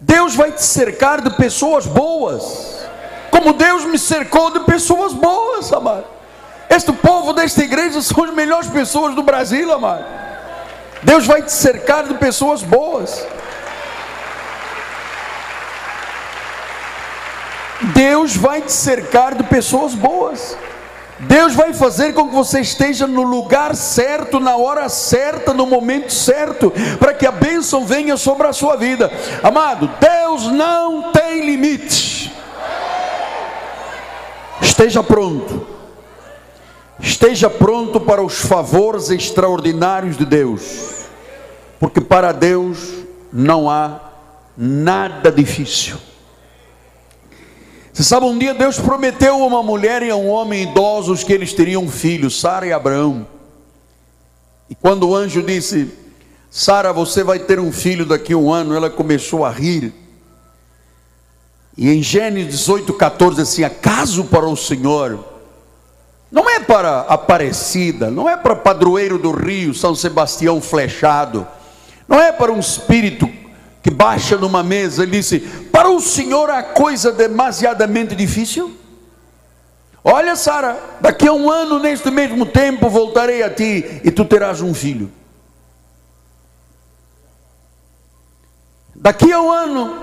[0.00, 2.86] Deus vai te cercar de pessoas boas,
[3.30, 6.13] como Deus me cercou de pessoas boas, amado.
[6.68, 10.04] Este povo desta igreja são as melhores pessoas do Brasil, amado.
[11.02, 13.26] Deus vai te cercar de pessoas boas.
[17.92, 20.56] Deus vai te cercar de pessoas boas.
[21.20, 26.12] Deus vai fazer com que você esteja no lugar certo, na hora certa, no momento
[26.12, 29.10] certo, para que a bênção venha sobre a sua vida.
[29.42, 32.32] Amado, Deus não tem limite.
[34.60, 35.73] Esteja pronto.
[37.00, 40.62] Esteja pronto para os favores extraordinários de Deus,
[41.80, 42.78] porque para Deus
[43.32, 44.00] não há
[44.56, 45.96] nada difícil.
[47.92, 51.32] Você sabe, um dia Deus prometeu a uma mulher e a um homem idosos que
[51.32, 53.26] eles teriam filhos, Sara e Abraão.
[54.70, 55.92] E quando o anjo disse:
[56.50, 59.92] Sara, você vai ter um filho daqui a um ano, ela começou a rir.
[61.76, 65.33] E em Gênesis 18, 14, assim: Acaso para o Senhor
[66.34, 71.46] não é para Aparecida, não é para Padroeiro do Rio, São Sebastião Flechado,
[72.08, 73.30] não é para um espírito
[73.80, 78.76] que baixa numa mesa e disse: Para o Senhor a coisa demasiadamente difícil?
[80.02, 84.60] Olha, Sara, daqui a um ano, neste mesmo tempo, voltarei a ti e tu terás
[84.60, 85.12] um filho.
[88.92, 89.94] Daqui a um ano,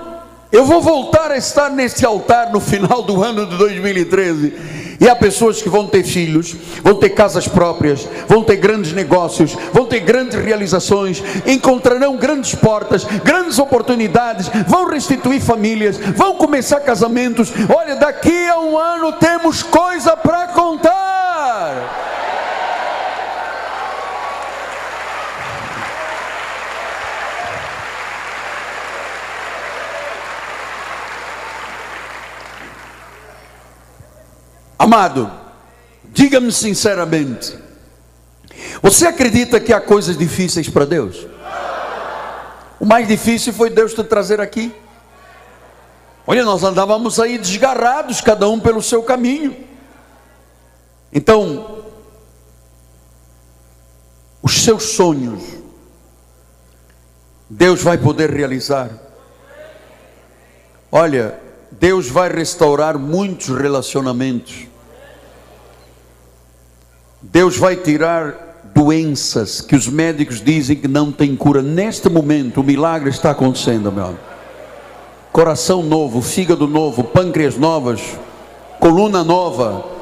[0.50, 5.14] eu vou voltar a estar neste altar no final do ano de 2013 e há
[5.14, 10.00] pessoas que vão ter filhos, vão ter casas próprias, vão ter grandes negócios, vão ter
[10.00, 17.52] grandes realizações, encontrarão grandes portas, grandes oportunidades, vão restituir famílias, vão começar casamentos.
[17.74, 21.31] Olha, daqui a um ano temos coisa para contar.
[34.82, 35.30] Amado,
[36.06, 37.56] diga-me sinceramente,
[38.82, 41.24] você acredita que há coisas difíceis para Deus?
[42.80, 44.74] O mais difícil foi Deus te trazer aqui.
[46.26, 49.56] Olha, nós andávamos aí desgarrados, cada um pelo seu caminho.
[51.12, 51.84] Então,
[54.42, 55.44] os seus sonhos,
[57.48, 58.90] Deus vai poder realizar.
[60.90, 61.40] Olha,
[61.70, 64.71] Deus vai restaurar muitos relacionamentos.
[67.22, 68.34] Deus vai tirar
[68.74, 71.62] doenças que os médicos dizem que não tem cura.
[71.62, 74.20] Neste momento, o milagre está acontecendo, meu amigo.
[75.30, 78.00] Coração novo, fígado novo, pâncreas novas,
[78.80, 79.92] coluna nova.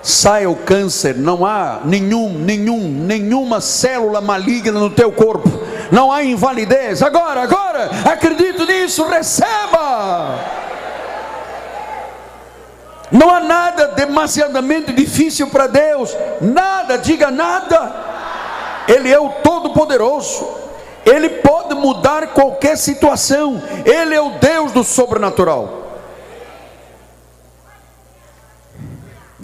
[0.00, 5.50] Sai o câncer, não há nenhum, nenhum, nenhuma célula maligna no teu corpo.
[5.90, 7.02] Não há invalidez.
[7.02, 10.67] Agora, agora, acredito nisso, receba.
[13.10, 16.14] Não há nada demasiadamente difícil para Deus.
[16.40, 17.94] Nada, diga nada.
[18.86, 20.46] Ele é o Todo-Poderoso.
[21.04, 23.62] Ele pode mudar qualquer situação.
[23.84, 25.78] Ele é o Deus do sobrenatural.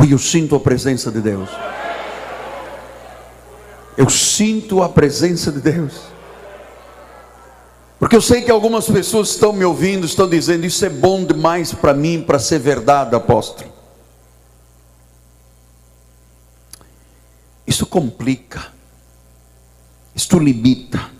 [0.06, 1.48] E eu sinto a presença de Deus.
[3.96, 6.13] Eu sinto a presença de Deus.
[7.98, 11.72] Porque eu sei que algumas pessoas estão me ouvindo, estão dizendo: Isso é bom demais
[11.72, 13.72] para mim, para ser verdade, apóstolo.
[17.66, 18.66] Isso complica,
[20.14, 21.10] isso limita.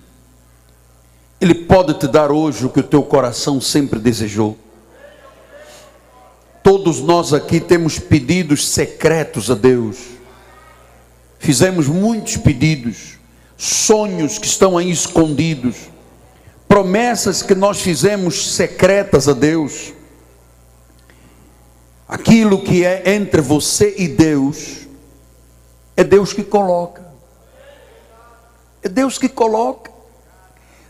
[1.41, 4.57] Ele pode te dar hoje o que o teu coração sempre desejou.
[6.62, 9.99] Todos nós aqui temos pedidos secretos a Deus.
[11.39, 13.18] Fizemos muitos pedidos,
[13.57, 15.93] sonhos que estão aí escondidos
[16.75, 19.93] promessas que nós fizemos secretas a Deus,
[22.09, 24.79] aquilo que é entre você e Deus,
[25.97, 27.07] é Deus que coloca.
[28.83, 29.93] É Deus que coloca.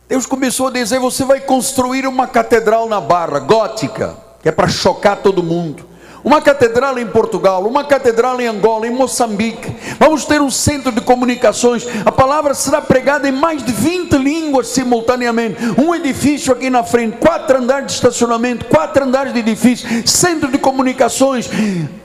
[0.09, 4.68] Deus começou a dizer: você vai construir uma catedral na Barra, gótica, que é para
[4.68, 5.87] chocar todo mundo
[6.25, 9.77] uma catedral em Portugal, uma catedral em Angola, em Moçambique.
[9.99, 11.87] Vamos ter um centro de comunicações.
[12.05, 15.59] A palavra será pregada em mais de 20 línguas simultaneamente.
[15.79, 20.57] Um edifício aqui na frente, quatro andares de estacionamento, quatro andares de edifício, centro de
[20.57, 21.51] comunicações,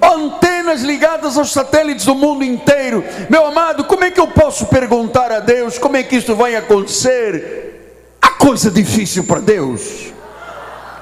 [0.02, 3.04] antenas ligadas aos satélites do mundo inteiro.
[3.30, 6.56] Meu amado, como é que eu posso perguntar a Deus como é que isso vai
[6.56, 8.16] acontecer?
[8.22, 10.14] A coisa difícil para Deus.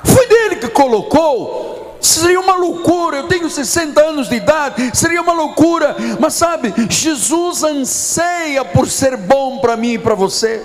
[0.03, 5.33] Foi dele que colocou Seria uma loucura, eu tenho 60 anos de idade, seria uma
[5.33, 10.63] loucura, mas sabe, Jesus anseia por ser bom para mim e para você.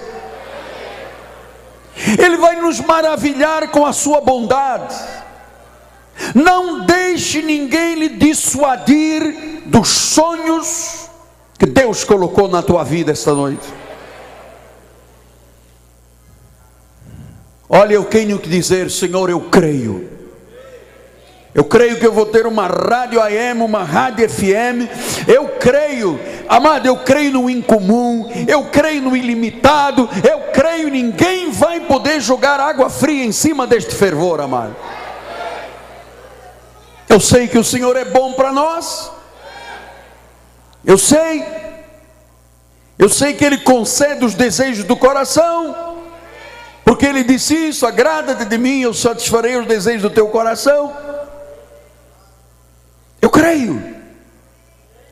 [2.19, 4.95] Ele vai nos maravilhar com a sua bondade.
[6.35, 11.09] Não deixe ninguém lhe dissuadir dos sonhos
[11.59, 13.67] que Deus colocou na tua vida esta noite.
[17.69, 20.12] Olha, eu tenho que dizer, Senhor, eu creio
[21.55, 24.89] eu creio que eu vou ter uma rádio AM, uma rádio FM.
[25.29, 28.31] Eu creio, amado, eu creio no incomum.
[28.49, 30.09] Eu creio no ilimitado.
[30.27, 34.75] Eu creio ninguém vai poder jogar água fria em cima deste fervor, amado.
[37.07, 39.11] Eu sei que o Senhor é bom para nós.
[40.83, 41.45] Eu sei.
[42.99, 45.99] Eu sei que Ele concede os desejos do coração.
[46.83, 51.12] Porque Ele disse isso: agrada-te de mim, eu satisfarei os desejos do teu coração.
[53.23, 53.81] Eu creio,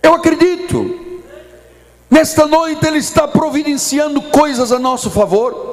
[0.03, 0.99] eu acredito.
[2.11, 5.69] Nesta noite Ele está providenciando coisas a nosso favor.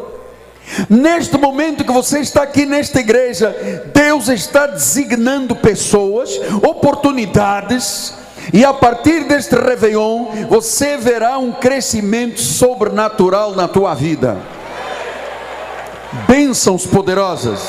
[0.87, 3.49] Neste momento que você está aqui nesta igreja,
[3.91, 6.29] Deus está designando pessoas,
[6.61, 8.13] oportunidades,
[8.53, 14.37] e a partir deste Réveillon, você verá um crescimento sobrenatural na tua vida.
[16.27, 17.61] Bênçãos poderosas,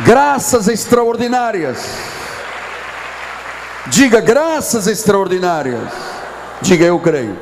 [0.00, 2.21] graças extraordinárias
[3.88, 5.90] Diga graças extraordinárias.
[6.60, 7.36] Diga eu creio.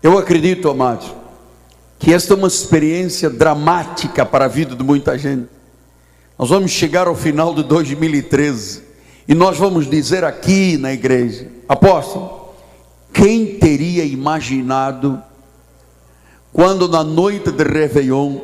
[0.00, 1.12] Eu acredito, amados,
[1.98, 5.48] que esta é uma experiência dramática para a vida de muita gente.
[6.38, 8.84] Nós vamos chegar ao final de 2013
[9.26, 12.54] e nós vamos dizer aqui na igreja, apóstolo,
[13.12, 15.20] quem teria imaginado
[16.52, 18.38] quando na noite de Réveillon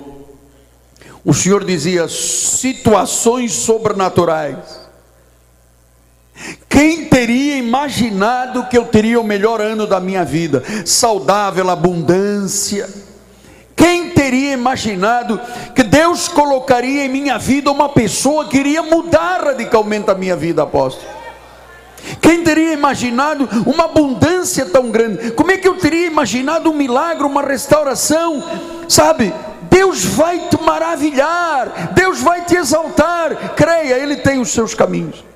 [1.25, 4.82] o Senhor dizia situações sobrenaturais
[6.68, 10.62] quem teria imaginado que eu teria o melhor ano da minha vida?
[10.84, 12.88] Saudável, abundância.
[13.76, 15.40] Quem teria imaginado
[15.74, 20.62] que Deus colocaria em minha vida uma pessoa que iria mudar radicalmente a minha vida,
[20.62, 21.07] apóstolo?
[22.20, 25.30] Quem teria imaginado uma abundância tão grande?
[25.32, 28.43] Como é que eu teria imaginado um milagre, uma restauração?
[28.88, 29.32] Sabe,
[29.70, 33.55] Deus vai te maravilhar, Deus vai te exaltar.
[33.55, 35.32] Creia, Ele tem os seus caminhos.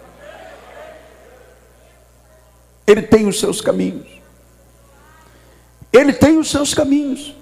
[2.86, 4.06] Ele tem os seus caminhos.
[5.92, 7.34] Ele tem os seus caminhos.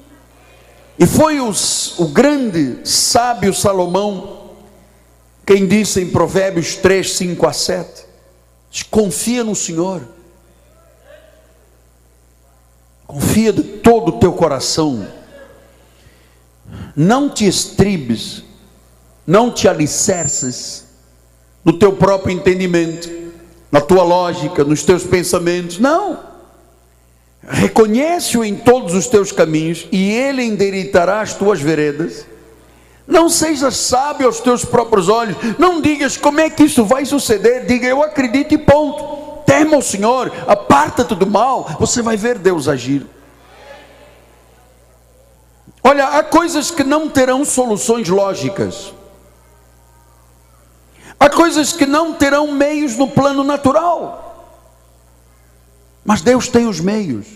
[0.98, 4.44] E foi os, o grande sábio Salomão
[5.46, 8.06] quem disse em Provérbios 3, 5 a 7:
[8.90, 10.02] confia no Senhor,
[13.06, 15.06] confia de todo o teu coração,
[16.96, 18.42] não te estribes,
[19.26, 20.84] não te alicerces
[21.62, 23.23] no teu próprio entendimento
[23.74, 25.80] na tua lógica, nos teus pensamentos.
[25.80, 26.20] Não.
[27.42, 32.24] Reconhece-o em todos os teus caminhos e ele endireitará as tuas veredas.
[33.04, 35.36] Não sejas sábio aos teus próprios olhos.
[35.58, 37.66] Não digas como é que isso vai suceder.
[37.66, 39.42] Diga eu acredito e ponto.
[39.44, 41.76] Tema o Senhor, aparta-te do mal.
[41.80, 43.04] Você vai ver Deus agir.
[45.82, 48.94] Olha, há coisas que não terão soluções lógicas.
[51.18, 54.24] Há coisas que não terão meios no plano natural.
[56.04, 57.26] Mas Deus tem os meios.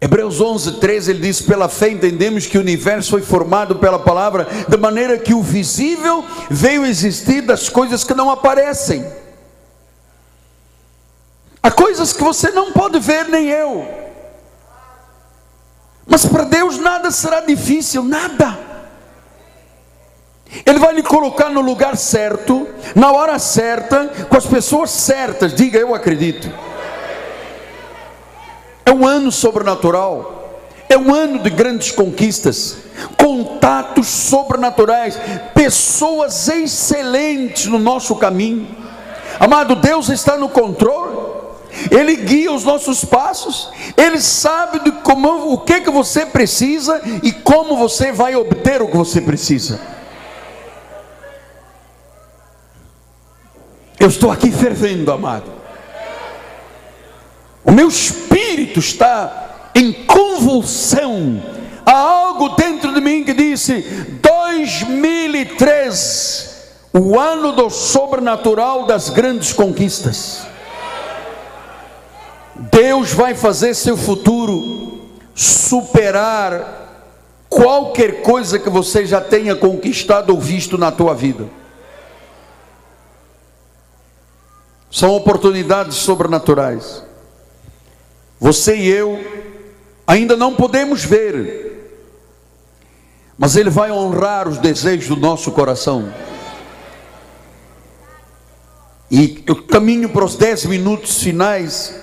[0.00, 4.46] Hebreus 11, 13, ele diz: Pela fé entendemos que o universo foi formado pela palavra,
[4.68, 9.04] de maneira que o visível veio existir das coisas que não aparecem.
[11.60, 13.86] Há coisas que você não pode ver, nem eu.
[16.06, 18.67] Mas para Deus nada será difícil, nada.
[20.64, 25.54] Ele vai lhe colocar no lugar certo, na hora certa, com as pessoas certas.
[25.54, 26.50] Diga, eu acredito.
[28.84, 32.78] É um ano sobrenatural, é um ano de grandes conquistas,
[33.18, 35.18] contatos sobrenaturais,
[35.54, 38.66] pessoas excelentes no nosso caminho.
[39.38, 41.28] Amado, Deus está no controle.
[41.90, 47.30] Ele guia os nossos passos, Ele sabe de como, o que, que você precisa e
[47.30, 49.97] como você vai obter o que você precisa.
[53.98, 55.50] Eu estou aqui fervendo, amado.
[57.64, 61.42] O meu espírito está em convulsão.
[61.84, 63.82] Há algo dentro de mim que disse:
[64.22, 70.46] 2003, o ano do sobrenatural das grandes conquistas.
[72.72, 75.00] Deus vai fazer seu futuro
[75.34, 76.78] superar
[77.48, 81.44] qualquer coisa que você já tenha conquistado ou visto na tua vida.
[84.90, 87.02] São oportunidades sobrenaturais.
[88.40, 89.18] Você e eu
[90.06, 91.68] ainda não podemos ver,
[93.36, 96.12] mas Ele vai honrar os desejos do nosso coração.
[99.10, 101.94] E eu caminho para os dez minutos finais,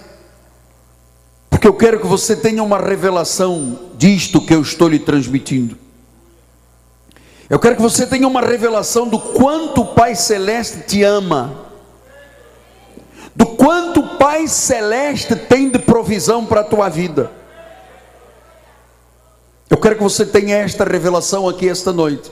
[1.49, 5.77] porque eu quero que você tenha uma revelação disto que eu estou lhe transmitindo.
[7.49, 11.64] Eu quero que você tenha uma revelação do quanto o Pai Celeste te ama
[13.35, 17.29] do quanto o Pai Celeste tem de provisão para a tua vida.
[19.69, 22.31] Eu quero que você tenha esta revelação aqui esta noite,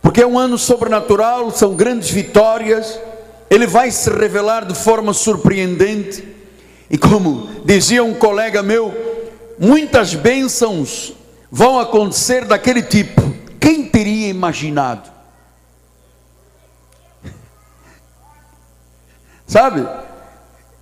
[0.00, 3.00] porque é um ano sobrenatural, são grandes vitórias,
[3.50, 6.22] ele vai se revelar de forma surpreendente,
[6.90, 8.94] e como dizia um colega meu,
[9.58, 11.14] muitas bênçãos
[11.50, 15.17] vão acontecer daquele tipo, quem teria imaginado?
[19.48, 19.84] Sabe?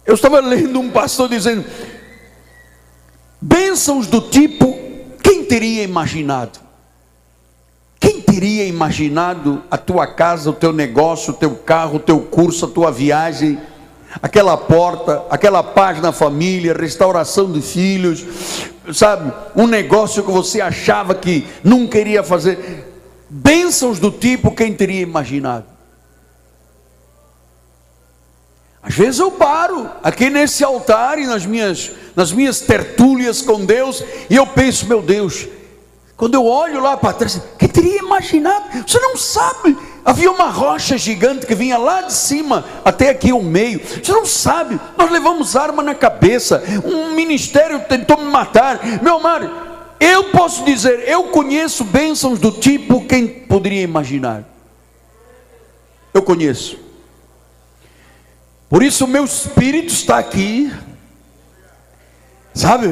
[0.04, 1.64] Eu estava lendo um pastor dizendo:
[3.40, 4.76] bênçãos do tipo,
[5.22, 6.58] quem teria imaginado?
[8.00, 12.66] Quem teria imaginado a tua casa, o teu negócio, o teu carro, o teu curso,
[12.66, 13.58] a tua viagem,
[14.20, 18.24] aquela porta, aquela paz na família, restauração de filhos,
[18.92, 19.32] sabe?
[19.54, 22.84] Um negócio que você achava que nunca iria fazer.
[23.30, 25.75] Bênçãos do tipo, quem teria imaginado?
[28.86, 34.02] Às vezes eu paro aqui nesse altar e nas minhas, nas minhas tertúlias com Deus
[34.30, 35.48] e eu penso, meu Deus,
[36.16, 38.64] quando eu olho lá para trás, que teria imaginado?
[38.86, 39.76] Você não sabe.
[40.04, 43.80] Havia uma rocha gigante que vinha lá de cima até aqui ao meio.
[43.84, 44.80] Você não sabe.
[44.96, 46.62] Nós levamos arma na cabeça.
[46.84, 49.02] Um ministério tentou me matar.
[49.02, 49.50] Meu amado,
[49.98, 54.44] eu posso dizer, eu conheço bênçãos do tipo quem poderia imaginar.
[56.14, 56.85] Eu conheço.
[58.68, 60.72] Por isso o meu espírito está aqui,
[62.52, 62.88] sabe,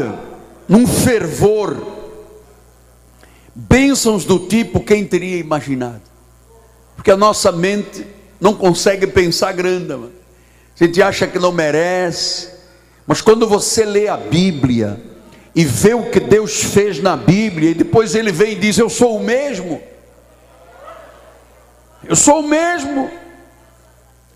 [0.69, 1.85] num fervor,
[3.53, 6.03] bênçãos do tipo quem teria imaginado,
[6.95, 8.07] porque a nossa mente
[8.41, 10.13] não consegue pensar grande, mano.
[10.81, 12.51] a gente acha que não merece,
[13.05, 15.03] mas quando você lê a Bíblia
[15.57, 18.89] e vê o que Deus fez na Bíblia, e depois ele vem e diz: Eu
[18.89, 19.83] sou o mesmo,
[22.05, 23.11] eu sou o mesmo,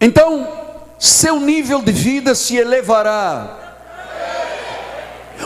[0.01, 0.68] então
[0.99, 3.57] seu nível de vida se elevará.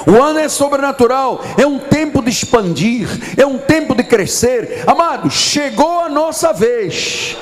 [0.07, 4.83] O ano é sobrenatural, é um tempo de expandir, é um tempo de crescer.
[4.87, 7.37] Amado, chegou a nossa vez.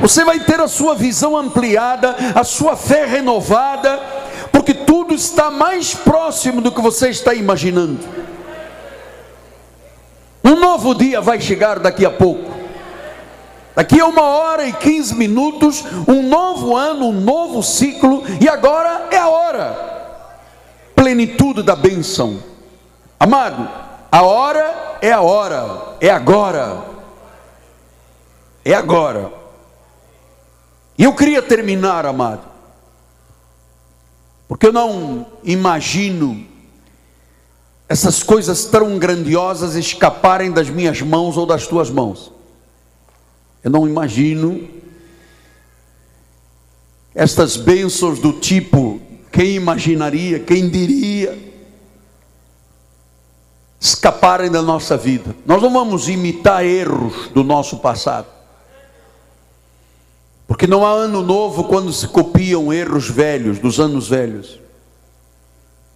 [0.00, 3.98] Você vai ter a sua visão ampliada, a sua fé renovada,
[4.52, 8.00] porque tudo está mais próximo do que você está imaginando.
[10.44, 12.55] Um novo dia vai chegar daqui a pouco.
[13.76, 19.08] Daqui a uma hora e quinze minutos, um novo ano, um novo ciclo, e agora
[19.10, 20.32] é a hora.
[20.94, 22.42] Plenitude da bênção.
[23.20, 23.68] Amado,
[24.10, 26.84] a hora é a hora, é agora.
[28.64, 29.30] É agora.
[30.96, 32.40] E eu queria terminar, amado,
[34.48, 36.46] porque eu não imagino
[37.86, 42.35] essas coisas tão grandiosas escaparem das minhas mãos ou das tuas mãos.
[43.66, 44.68] Eu não imagino
[47.12, 49.00] estas bênçãos do tipo,
[49.32, 51.36] quem imaginaria, quem diria,
[53.80, 55.34] escaparem da nossa vida.
[55.44, 58.28] Nós não vamos imitar erros do nosso passado.
[60.46, 64.60] Porque não há ano novo quando se copiam erros velhos, dos anos velhos.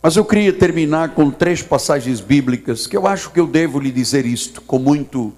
[0.02, 3.92] Mas eu queria terminar com três passagens bíblicas que eu acho que eu devo lhe
[3.92, 5.32] dizer isto com muito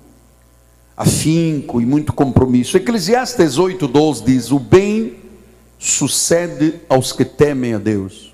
[1.03, 2.77] afinco e muito compromisso.
[2.77, 5.17] Eclesiastes 8:12 diz: "O bem
[5.79, 8.33] sucede aos que temem a Deus".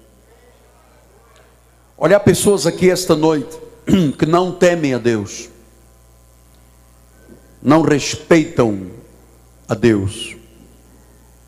[1.96, 3.58] Olha, há pessoas aqui esta noite
[4.18, 5.48] que não temem a Deus.
[7.62, 8.86] Não respeitam
[9.68, 10.36] a Deus.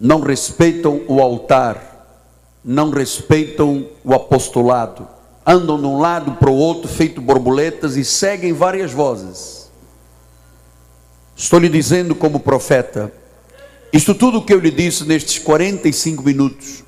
[0.00, 1.88] Não respeitam o altar.
[2.62, 5.08] não respeitam o apostolado,
[5.46, 9.59] andam de um lado para o outro, feito borboletas e seguem várias vozes.
[11.40, 13.10] Estou lhe dizendo como profeta,
[13.90, 16.84] isto tudo que eu lhe disse nestes 45 minutos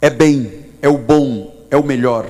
[0.00, 2.26] é bem, é o bom, é o melhor.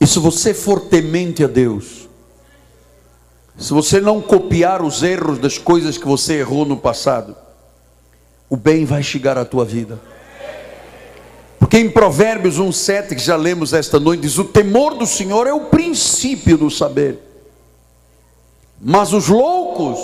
[0.00, 2.08] E se você for temente a Deus,
[3.58, 7.36] se você não copiar os erros das coisas que você errou no passado,
[8.48, 10.00] o bem vai chegar à tua vida.
[11.58, 15.52] Porque em Provérbios 1,7, que já lemos esta noite, diz: O temor do Senhor é
[15.52, 17.25] o princípio do saber.
[18.88, 19.98] Mas os loucos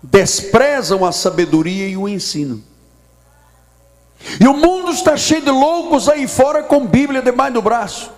[0.00, 2.62] desprezam a sabedoria e o ensino.
[4.38, 8.12] E o mundo está cheio de loucos aí fora com Bíblia debaixo do braço.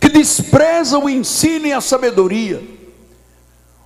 [0.00, 2.62] Que desprezam o ensino e a sabedoria.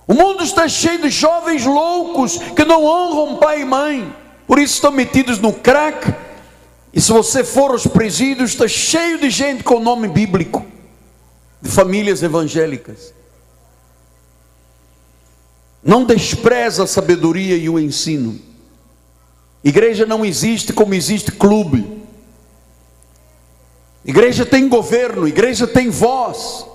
[0.07, 4.15] O mundo está cheio de jovens loucos que não honram pai e mãe.
[4.45, 6.13] Por isso estão metidos no crack.
[6.93, 10.63] E se você for aos presídios, está cheio de gente com nome bíblico,
[11.65, 13.11] de famílias evangélicas.
[15.83, 18.39] Não despreza a sabedoria e o ensino.
[19.63, 22.03] Igreja não existe como existe clube.
[24.05, 26.67] Igreja tem governo, igreja tem voz.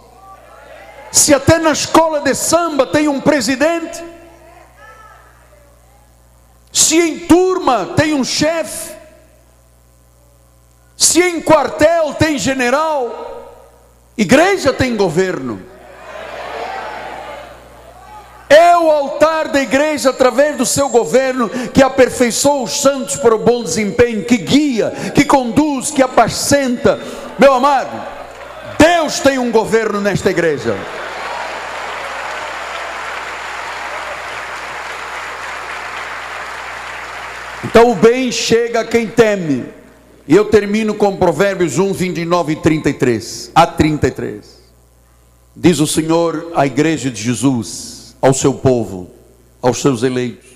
[1.12, 4.02] Se até na escola de samba tem um presidente,
[6.72, 8.92] se em turma tem um chefe,
[10.96, 13.39] se em quartel tem general,
[14.22, 15.60] igreja tem governo.
[18.48, 23.38] É o altar da igreja, através do seu governo, que aperfeiçoa os santos para o
[23.38, 26.98] bom desempenho, que guia, que conduz, que apacenta.
[27.38, 27.90] Meu amado,
[28.76, 30.76] Deus tem um governo nesta igreja.
[37.64, 39.79] Então o bem chega a quem teme.
[40.30, 43.50] E eu termino com Provérbios 1, 29 e 33.
[43.52, 44.60] A 33.
[45.56, 49.10] Diz o Senhor à igreja de Jesus, ao seu povo,
[49.60, 50.48] aos seus eleitos: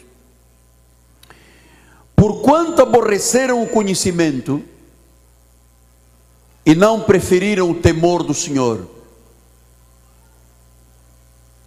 [2.15, 4.63] Por quanto aborreceram o conhecimento
[6.65, 8.89] e não preferiram o temor do Senhor.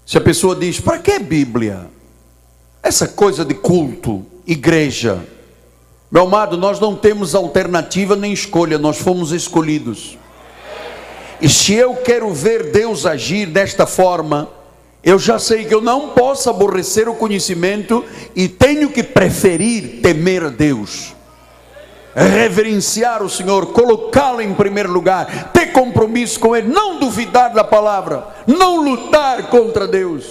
[0.05, 1.91] Se a pessoa diz: Para que Bíblia?
[2.81, 5.27] Essa coisa de culto, igreja.
[6.09, 10.17] Meu amado, nós não temos alternativa nem escolha, nós fomos escolhidos.
[11.41, 14.49] E se eu quero ver Deus agir desta forma,
[15.03, 20.45] eu já sei que eu não posso aborrecer o conhecimento e tenho que preferir temer
[20.45, 21.13] a Deus.
[22.15, 28.27] Reverenciar o Senhor, colocá-lo em primeiro lugar, ter compromisso com Ele, não duvidar da palavra,
[28.47, 30.25] não lutar contra Deus.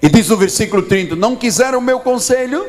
[0.00, 2.64] E diz no versículo 30: Não quiseram o meu conselho,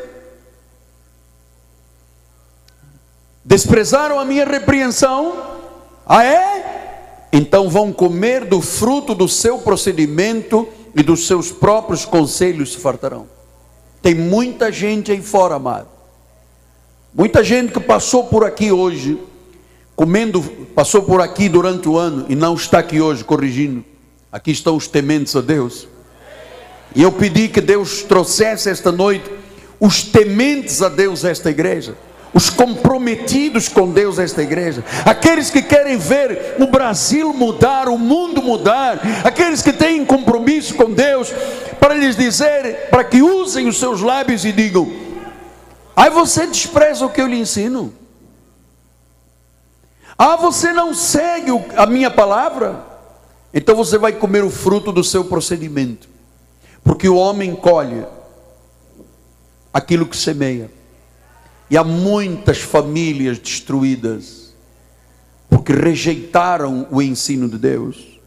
[3.47, 5.41] desprezaram a minha repreensão,
[6.05, 7.29] ah é?
[7.31, 13.25] Então vão comer do fruto do seu procedimento e dos seus próprios conselhos se fartarão.
[14.01, 15.87] Tem muita gente aí fora, amado.
[17.13, 19.17] Muita gente que passou por aqui hoje,
[19.95, 20.43] comendo,
[20.75, 23.83] passou por aqui durante o ano e não está aqui hoje corrigindo.
[24.29, 25.87] Aqui estão os tementes a Deus.
[26.93, 29.31] E eu pedi que Deus trouxesse esta noite
[29.79, 31.95] os tementes a Deus esta igreja,
[32.33, 38.41] os comprometidos com Deus esta igreja, aqueles que querem ver o Brasil mudar, o mundo
[38.41, 41.33] mudar, aqueles que têm compromisso com Deus,
[41.79, 44.91] para lhes dizer, para que usem os seus lábios e digam:
[45.95, 47.93] Aí você despreza o que eu lhe ensino.
[50.17, 52.83] Ah, você não segue a minha palavra?
[53.53, 56.07] Então você vai comer o fruto do seu procedimento.
[56.83, 58.05] Porque o homem colhe
[59.73, 60.76] aquilo que semeia.
[61.69, 64.53] E há muitas famílias destruídas
[65.49, 68.19] porque rejeitaram o ensino de Deus.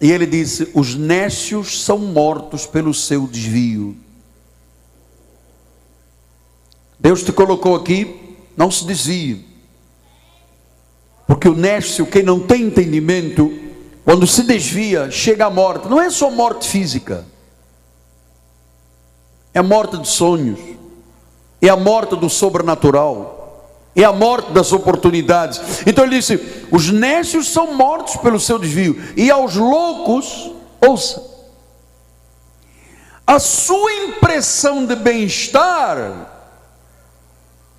[0.00, 3.96] E ele disse: os nécios são mortos pelo seu desvio.
[6.98, 9.44] Deus te colocou aqui, não se desvie.
[11.26, 13.52] Porque o nécio, quem não tem entendimento,
[14.04, 15.88] quando se desvia, chega à morte.
[15.88, 17.24] Não é só morte física
[19.54, 20.58] é morte de sonhos,
[21.62, 25.60] é a morte do sobrenatural, é a morte das oportunidades.
[25.86, 30.50] Então ele disse: os nécios são mortos pelo seu desvio, e aos loucos,
[30.80, 31.22] ouça,
[33.24, 36.28] a sua impressão de bem-estar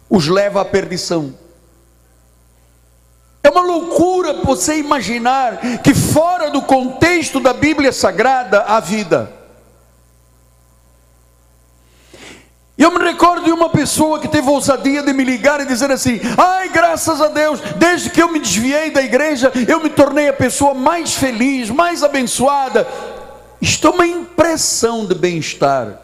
[0.10, 1.34] os leva à perdição.
[3.44, 9.43] É uma loucura você imaginar que fora do contexto da Bíblia Sagrada há vida.
[12.84, 16.20] Eu me recordo de uma pessoa que teve ousadia de me ligar e dizer assim:
[16.38, 20.34] Ai, graças a Deus, desde que eu me desviei da igreja, eu me tornei a
[20.34, 22.86] pessoa mais feliz, mais abençoada.
[23.62, 25.98] Isto é uma impressão de bem-estar.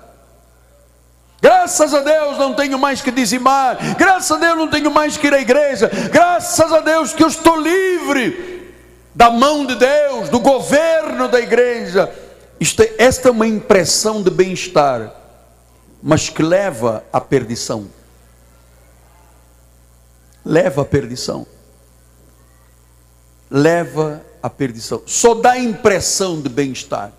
[1.42, 5.28] Graças a Deus não tenho mais que dizimar, graças a Deus não tenho mais que
[5.28, 8.72] ir à igreja, graças a Deus que eu estou livre
[9.14, 12.10] da mão de Deus, do governo da igreja.
[12.62, 15.19] É, esta é uma impressão de bem-estar
[16.02, 17.88] mas que leva à perdição.
[20.46, 21.46] Leva à perdição.
[23.52, 25.02] Leva à perdição.
[25.06, 27.12] Só dá impressão de bem-estar.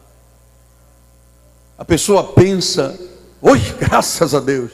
[1.77, 2.99] A pessoa pensa,
[3.41, 4.73] oi, graças a Deus,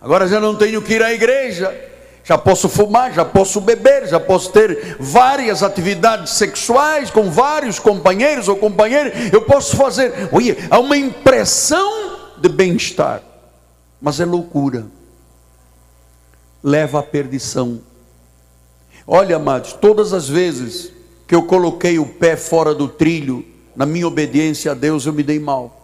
[0.00, 1.74] agora já não tenho que ir à igreja,
[2.24, 8.48] já posso fumar, já posso beber, já posso ter várias atividades sexuais com vários companheiros
[8.48, 10.28] ou companheiras, eu posso fazer.
[10.32, 13.22] Olha, há uma impressão de bem-estar
[14.00, 14.86] mas é loucura,
[16.62, 17.80] leva à perdição.
[19.06, 20.92] Olha, amados, todas as vezes
[21.26, 23.44] que eu coloquei o pé fora do trilho,
[23.74, 25.82] na minha obediência a Deus, eu me dei mal.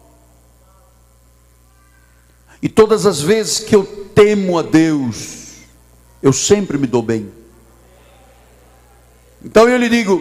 [2.61, 3.85] E todas as vezes que eu
[4.15, 5.59] temo a Deus,
[6.23, 7.31] eu sempre me dou bem.
[9.45, 10.21] Então eu lhe digo: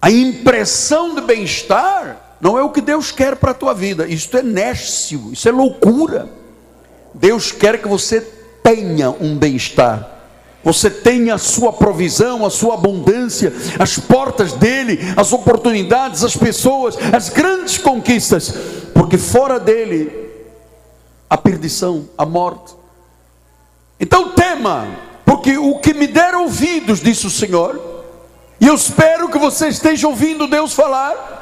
[0.00, 4.36] a impressão de bem-estar não é o que Deus quer para a tua vida, isso
[4.36, 6.41] é nécio, isso é loucura.
[7.14, 8.20] Deus quer que você
[8.62, 10.08] tenha um bem-estar.
[10.64, 16.96] Você tenha a sua provisão, a sua abundância, as portas dele, as oportunidades, as pessoas,
[17.12, 18.54] as grandes conquistas,
[18.94, 20.30] porque fora dele
[21.28, 22.74] a perdição, a morte.
[23.98, 24.86] Então tema,
[25.24, 27.80] porque o que me der ouvidos, disse o Senhor,
[28.60, 31.40] e eu espero que você esteja ouvindo Deus falar.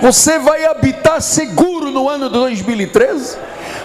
[0.00, 3.36] Você vai habitar seguro no ano de 2013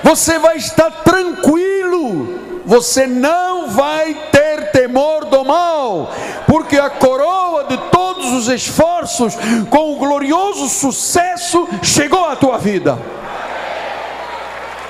[0.04, 6.12] você vai estar tranquilo, você não vai ter temor do mal,
[6.48, 9.36] porque a coroa de todos os esforços,
[9.70, 12.98] com o glorioso sucesso, chegou à tua vida.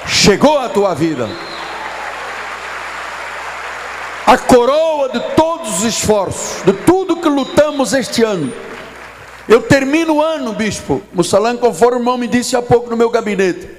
[0.05, 1.29] Chegou à tua vida.
[4.25, 8.51] A coroa de todos os esforços, de tudo que lutamos este ano.
[9.47, 11.01] Eu termino o ano, bispo.
[11.11, 13.78] Mussalan, conforme o irmão me disse há pouco no meu gabinete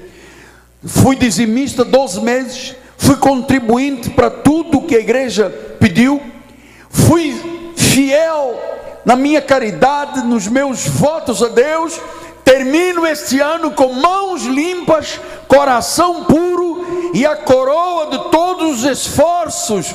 [0.84, 6.20] fui dizimista 12 meses, fui contribuinte para tudo que a igreja pediu,
[6.88, 8.60] fui fiel
[9.04, 12.00] na minha caridade, nos meus votos a Deus.
[12.44, 19.94] Termino este ano com mãos limpas, coração puro e a coroa de todos os esforços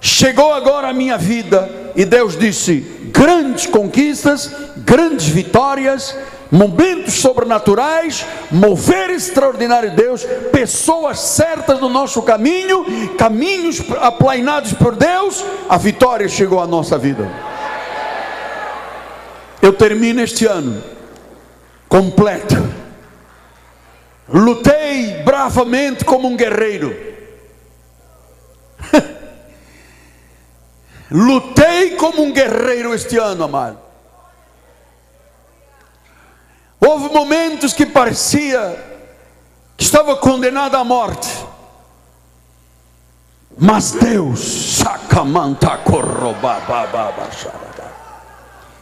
[0.00, 2.80] chegou agora à minha vida e Deus disse:
[3.12, 6.14] grandes conquistas, grandes vitórias,
[6.50, 12.84] momentos sobrenaturais, mover extraordinário de Deus, pessoas certas no nosso caminho,
[13.16, 17.28] caminhos aplainados por Deus, a vitória chegou à nossa vida.
[19.60, 20.82] Eu termino este ano
[21.88, 22.54] completo.
[24.28, 26.94] Lutei bravamente como um guerreiro.
[31.10, 33.85] Lutei como um guerreiro este ano, amado.
[36.80, 38.76] Houve momentos que parecia
[39.76, 41.28] que estava condenado à morte.
[43.58, 44.82] Mas Deus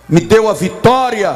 [0.09, 1.35] me deu a vitória,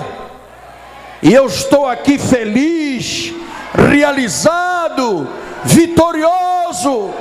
[1.23, 3.33] e eu estou aqui feliz,
[3.73, 5.29] realizado,
[5.65, 7.15] vitorioso.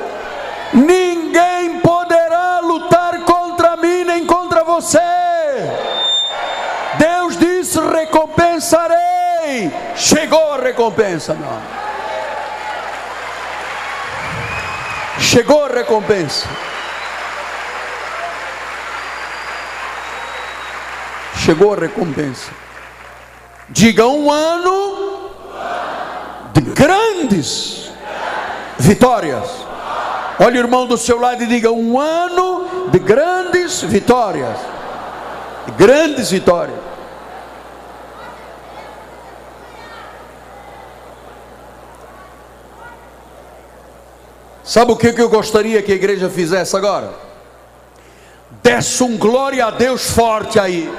[0.73, 5.26] Ninguém poderá lutar contra mim nem contra você.
[9.97, 11.33] Chegou a recompensa.
[11.33, 11.61] Não.
[15.19, 16.47] Chegou a recompensa.
[21.35, 22.51] Chegou a recompensa.
[23.69, 25.31] Diga um ano
[26.53, 27.91] de grandes
[28.79, 29.49] vitórias.
[30.39, 34.57] Olha o irmão do seu lado e diga um ano de grandes vitórias.
[35.77, 36.86] Grandes vitórias.
[44.67, 47.13] Sabe o que eu gostaria que a igreja fizesse agora?
[48.61, 50.93] Desse um glória a Deus forte aí.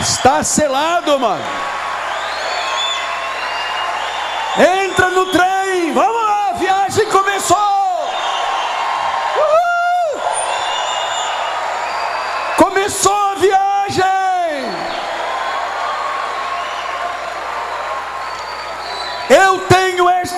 [0.00, 1.44] Está selado, mano.
[4.84, 5.92] Entra no trem.
[5.92, 7.56] Vamos lá, a viagem começou.
[9.36, 10.20] Uhul.
[12.56, 13.70] Começou a viagem.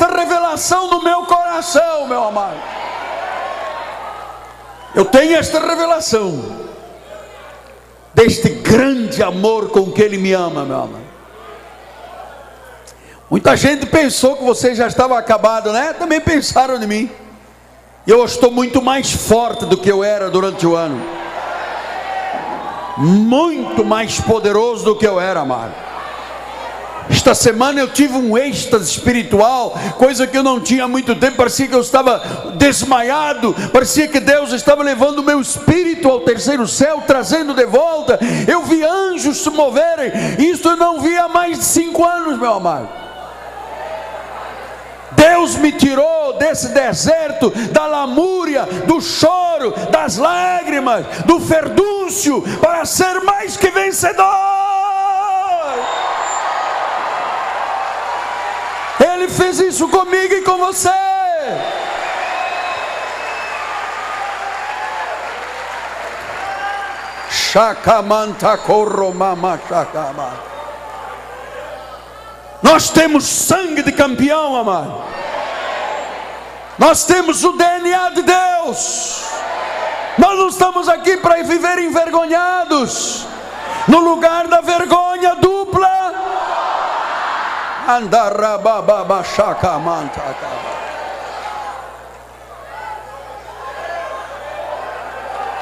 [0.06, 2.58] Revelação no meu coração, meu amado.
[4.94, 6.42] Eu tenho esta revelação
[8.14, 11.12] deste grande amor com que Ele me ama, meu amado.
[13.30, 15.94] Muita gente pensou que você já estava acabado, né?
[15.94, 17.10] Também pensaram em mim.
[18.06, 21.00] Eu estou muito mais forte do que eu era durante o ano.
[22.98, 25.72] Muito mais poderoso do que eu era, amado.
[27.10, 31.36] Esta semana eu tive um êxtase espiritual, coisa que eu não tinha há muito tempo.
[31.36, 36.66] Parecia que eu estava desmaiado, parecia que Deus estava levando o meu espírito ao terceiro
[36.66, 38.18] céu, trazendo de volta.
[38.46, 42.54] Eu vi anjos se moverem, isso eu não vi há mais de cinco anos, meu
[42.54, 42.88] amado.
[45.12, 53.20] Deus me tirou desse deserto, da lamúria, do choro, das lágrimas, do ferdúncio, para ser
[53.20, 54.71] mais que vencedor.
[59.22, 60.90] Ele fez isso comigo e com você.
[67.30, 70.32] Chakamanta koromama chakama.
[72.60, 75.04] Nós temos sangue de campeão, amado.
[76.76, 79.22] Nós temos o DNA de Deus.
[80.18, 83.24] Nós não estamos aqui para viver envergonhados.
[83.86, 86.11] No lugar da vergonha dupla.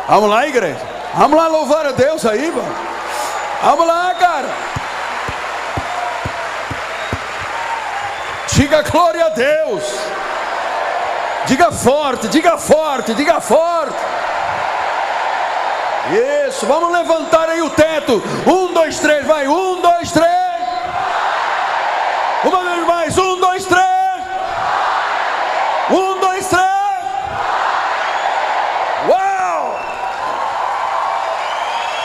[0.07, 0.81] Vamos lá, igreja.
[1.15, 2.75] Vamos lá louvar a Deus aí, mano.
[3.63, 4.49] Vamos lá, cara.
[8.53, 9.85] Diga glória a Deus.
[11.47, 13.97] Diga forte, diga forte, diga forte.
[16.49, 18.23] Isso, vamos levantar aí o teto.
[18.47, 19.47] Um, dois, três, vai.
[19.49, 20.51] Um, dois, três.
[22.43, 23.19] Uma vez mais.
[23.19, 23.85] Um, dois, três.
[25.91, 26.65] Um, dois, três.
[29.09, 29.81] Uau!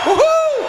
[0.07, 0.67] Uhul!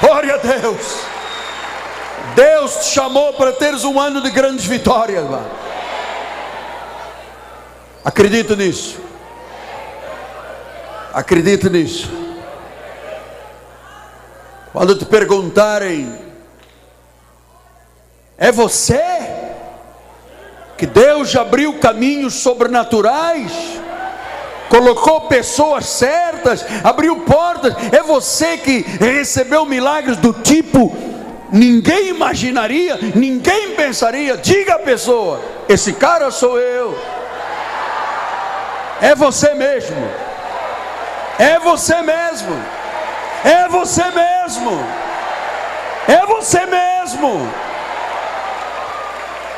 [0.00, 1.12] Glória a Deus.
[2.34, 5.24] Deus te chamou para teres um ano de grandes vitórias.
[5.24, 5.50] Mano.
[8.04, 8.98] Acredito nisso.
[11.12, 12.10] Acredito nisso.
[14.72, 16.18] Quando te perguntarem,
[18.38, 19.02] é você
[20.78, 23.80] que Deus abriu caminhos sobrenaturais?
[24.68, 27.74] colocou pessoas certas, abriu portas.
[27.92, 31.11] É você que recebeu milagres do tipo
[31.52, 34.36] ninguém imaginaria, ninguém pensaria.
[34.38, 36.98] Diga a pessoa: esse cara sou eu.
[39.00, 40.10] É você mesmo.
[41.38, 42.56] É você mesmo.
[43.44, 44.86] É você mesmo.
[46.08, 47.48] É você mesmo.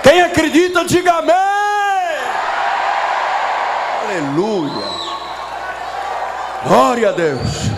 [0.02, 1.34] Quem acredita, diga amém.
[4.04, 4.84] Aleluia.
[6.66, 7.70] Glória a Deus.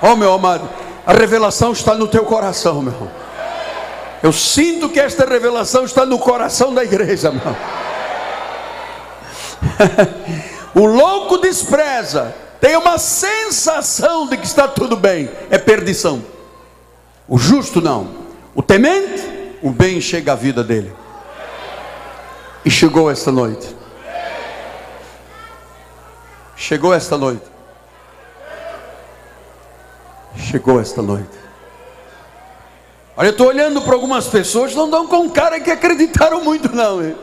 [0.00, 0.68] Oh, meu amado,
[1.06, 3.10] a revelação está no teu coração, meu irmão.
[4.22, 7.42] Eu sinto que esta revelação está no coração da igreja, meu.
[10.82, 16.24] o louco despreza, tem uma sensação de que está tudo bem, é perdição.
[17.26, 18.22] O justo não.
[18.54, 20.94] O temente, o bem chega à vida dele.
[22.64, 23.74] E chegou esta noite.
[26.54, 27.51] Chegou esta noite.
[30.36, 31.28] Chegou esta noite.
[33.16, 37.02] Olha, eu estou olhando para algumas pessoas, não dão com cara que acreditaram muito, não.
[37.02, 37.14] Hein?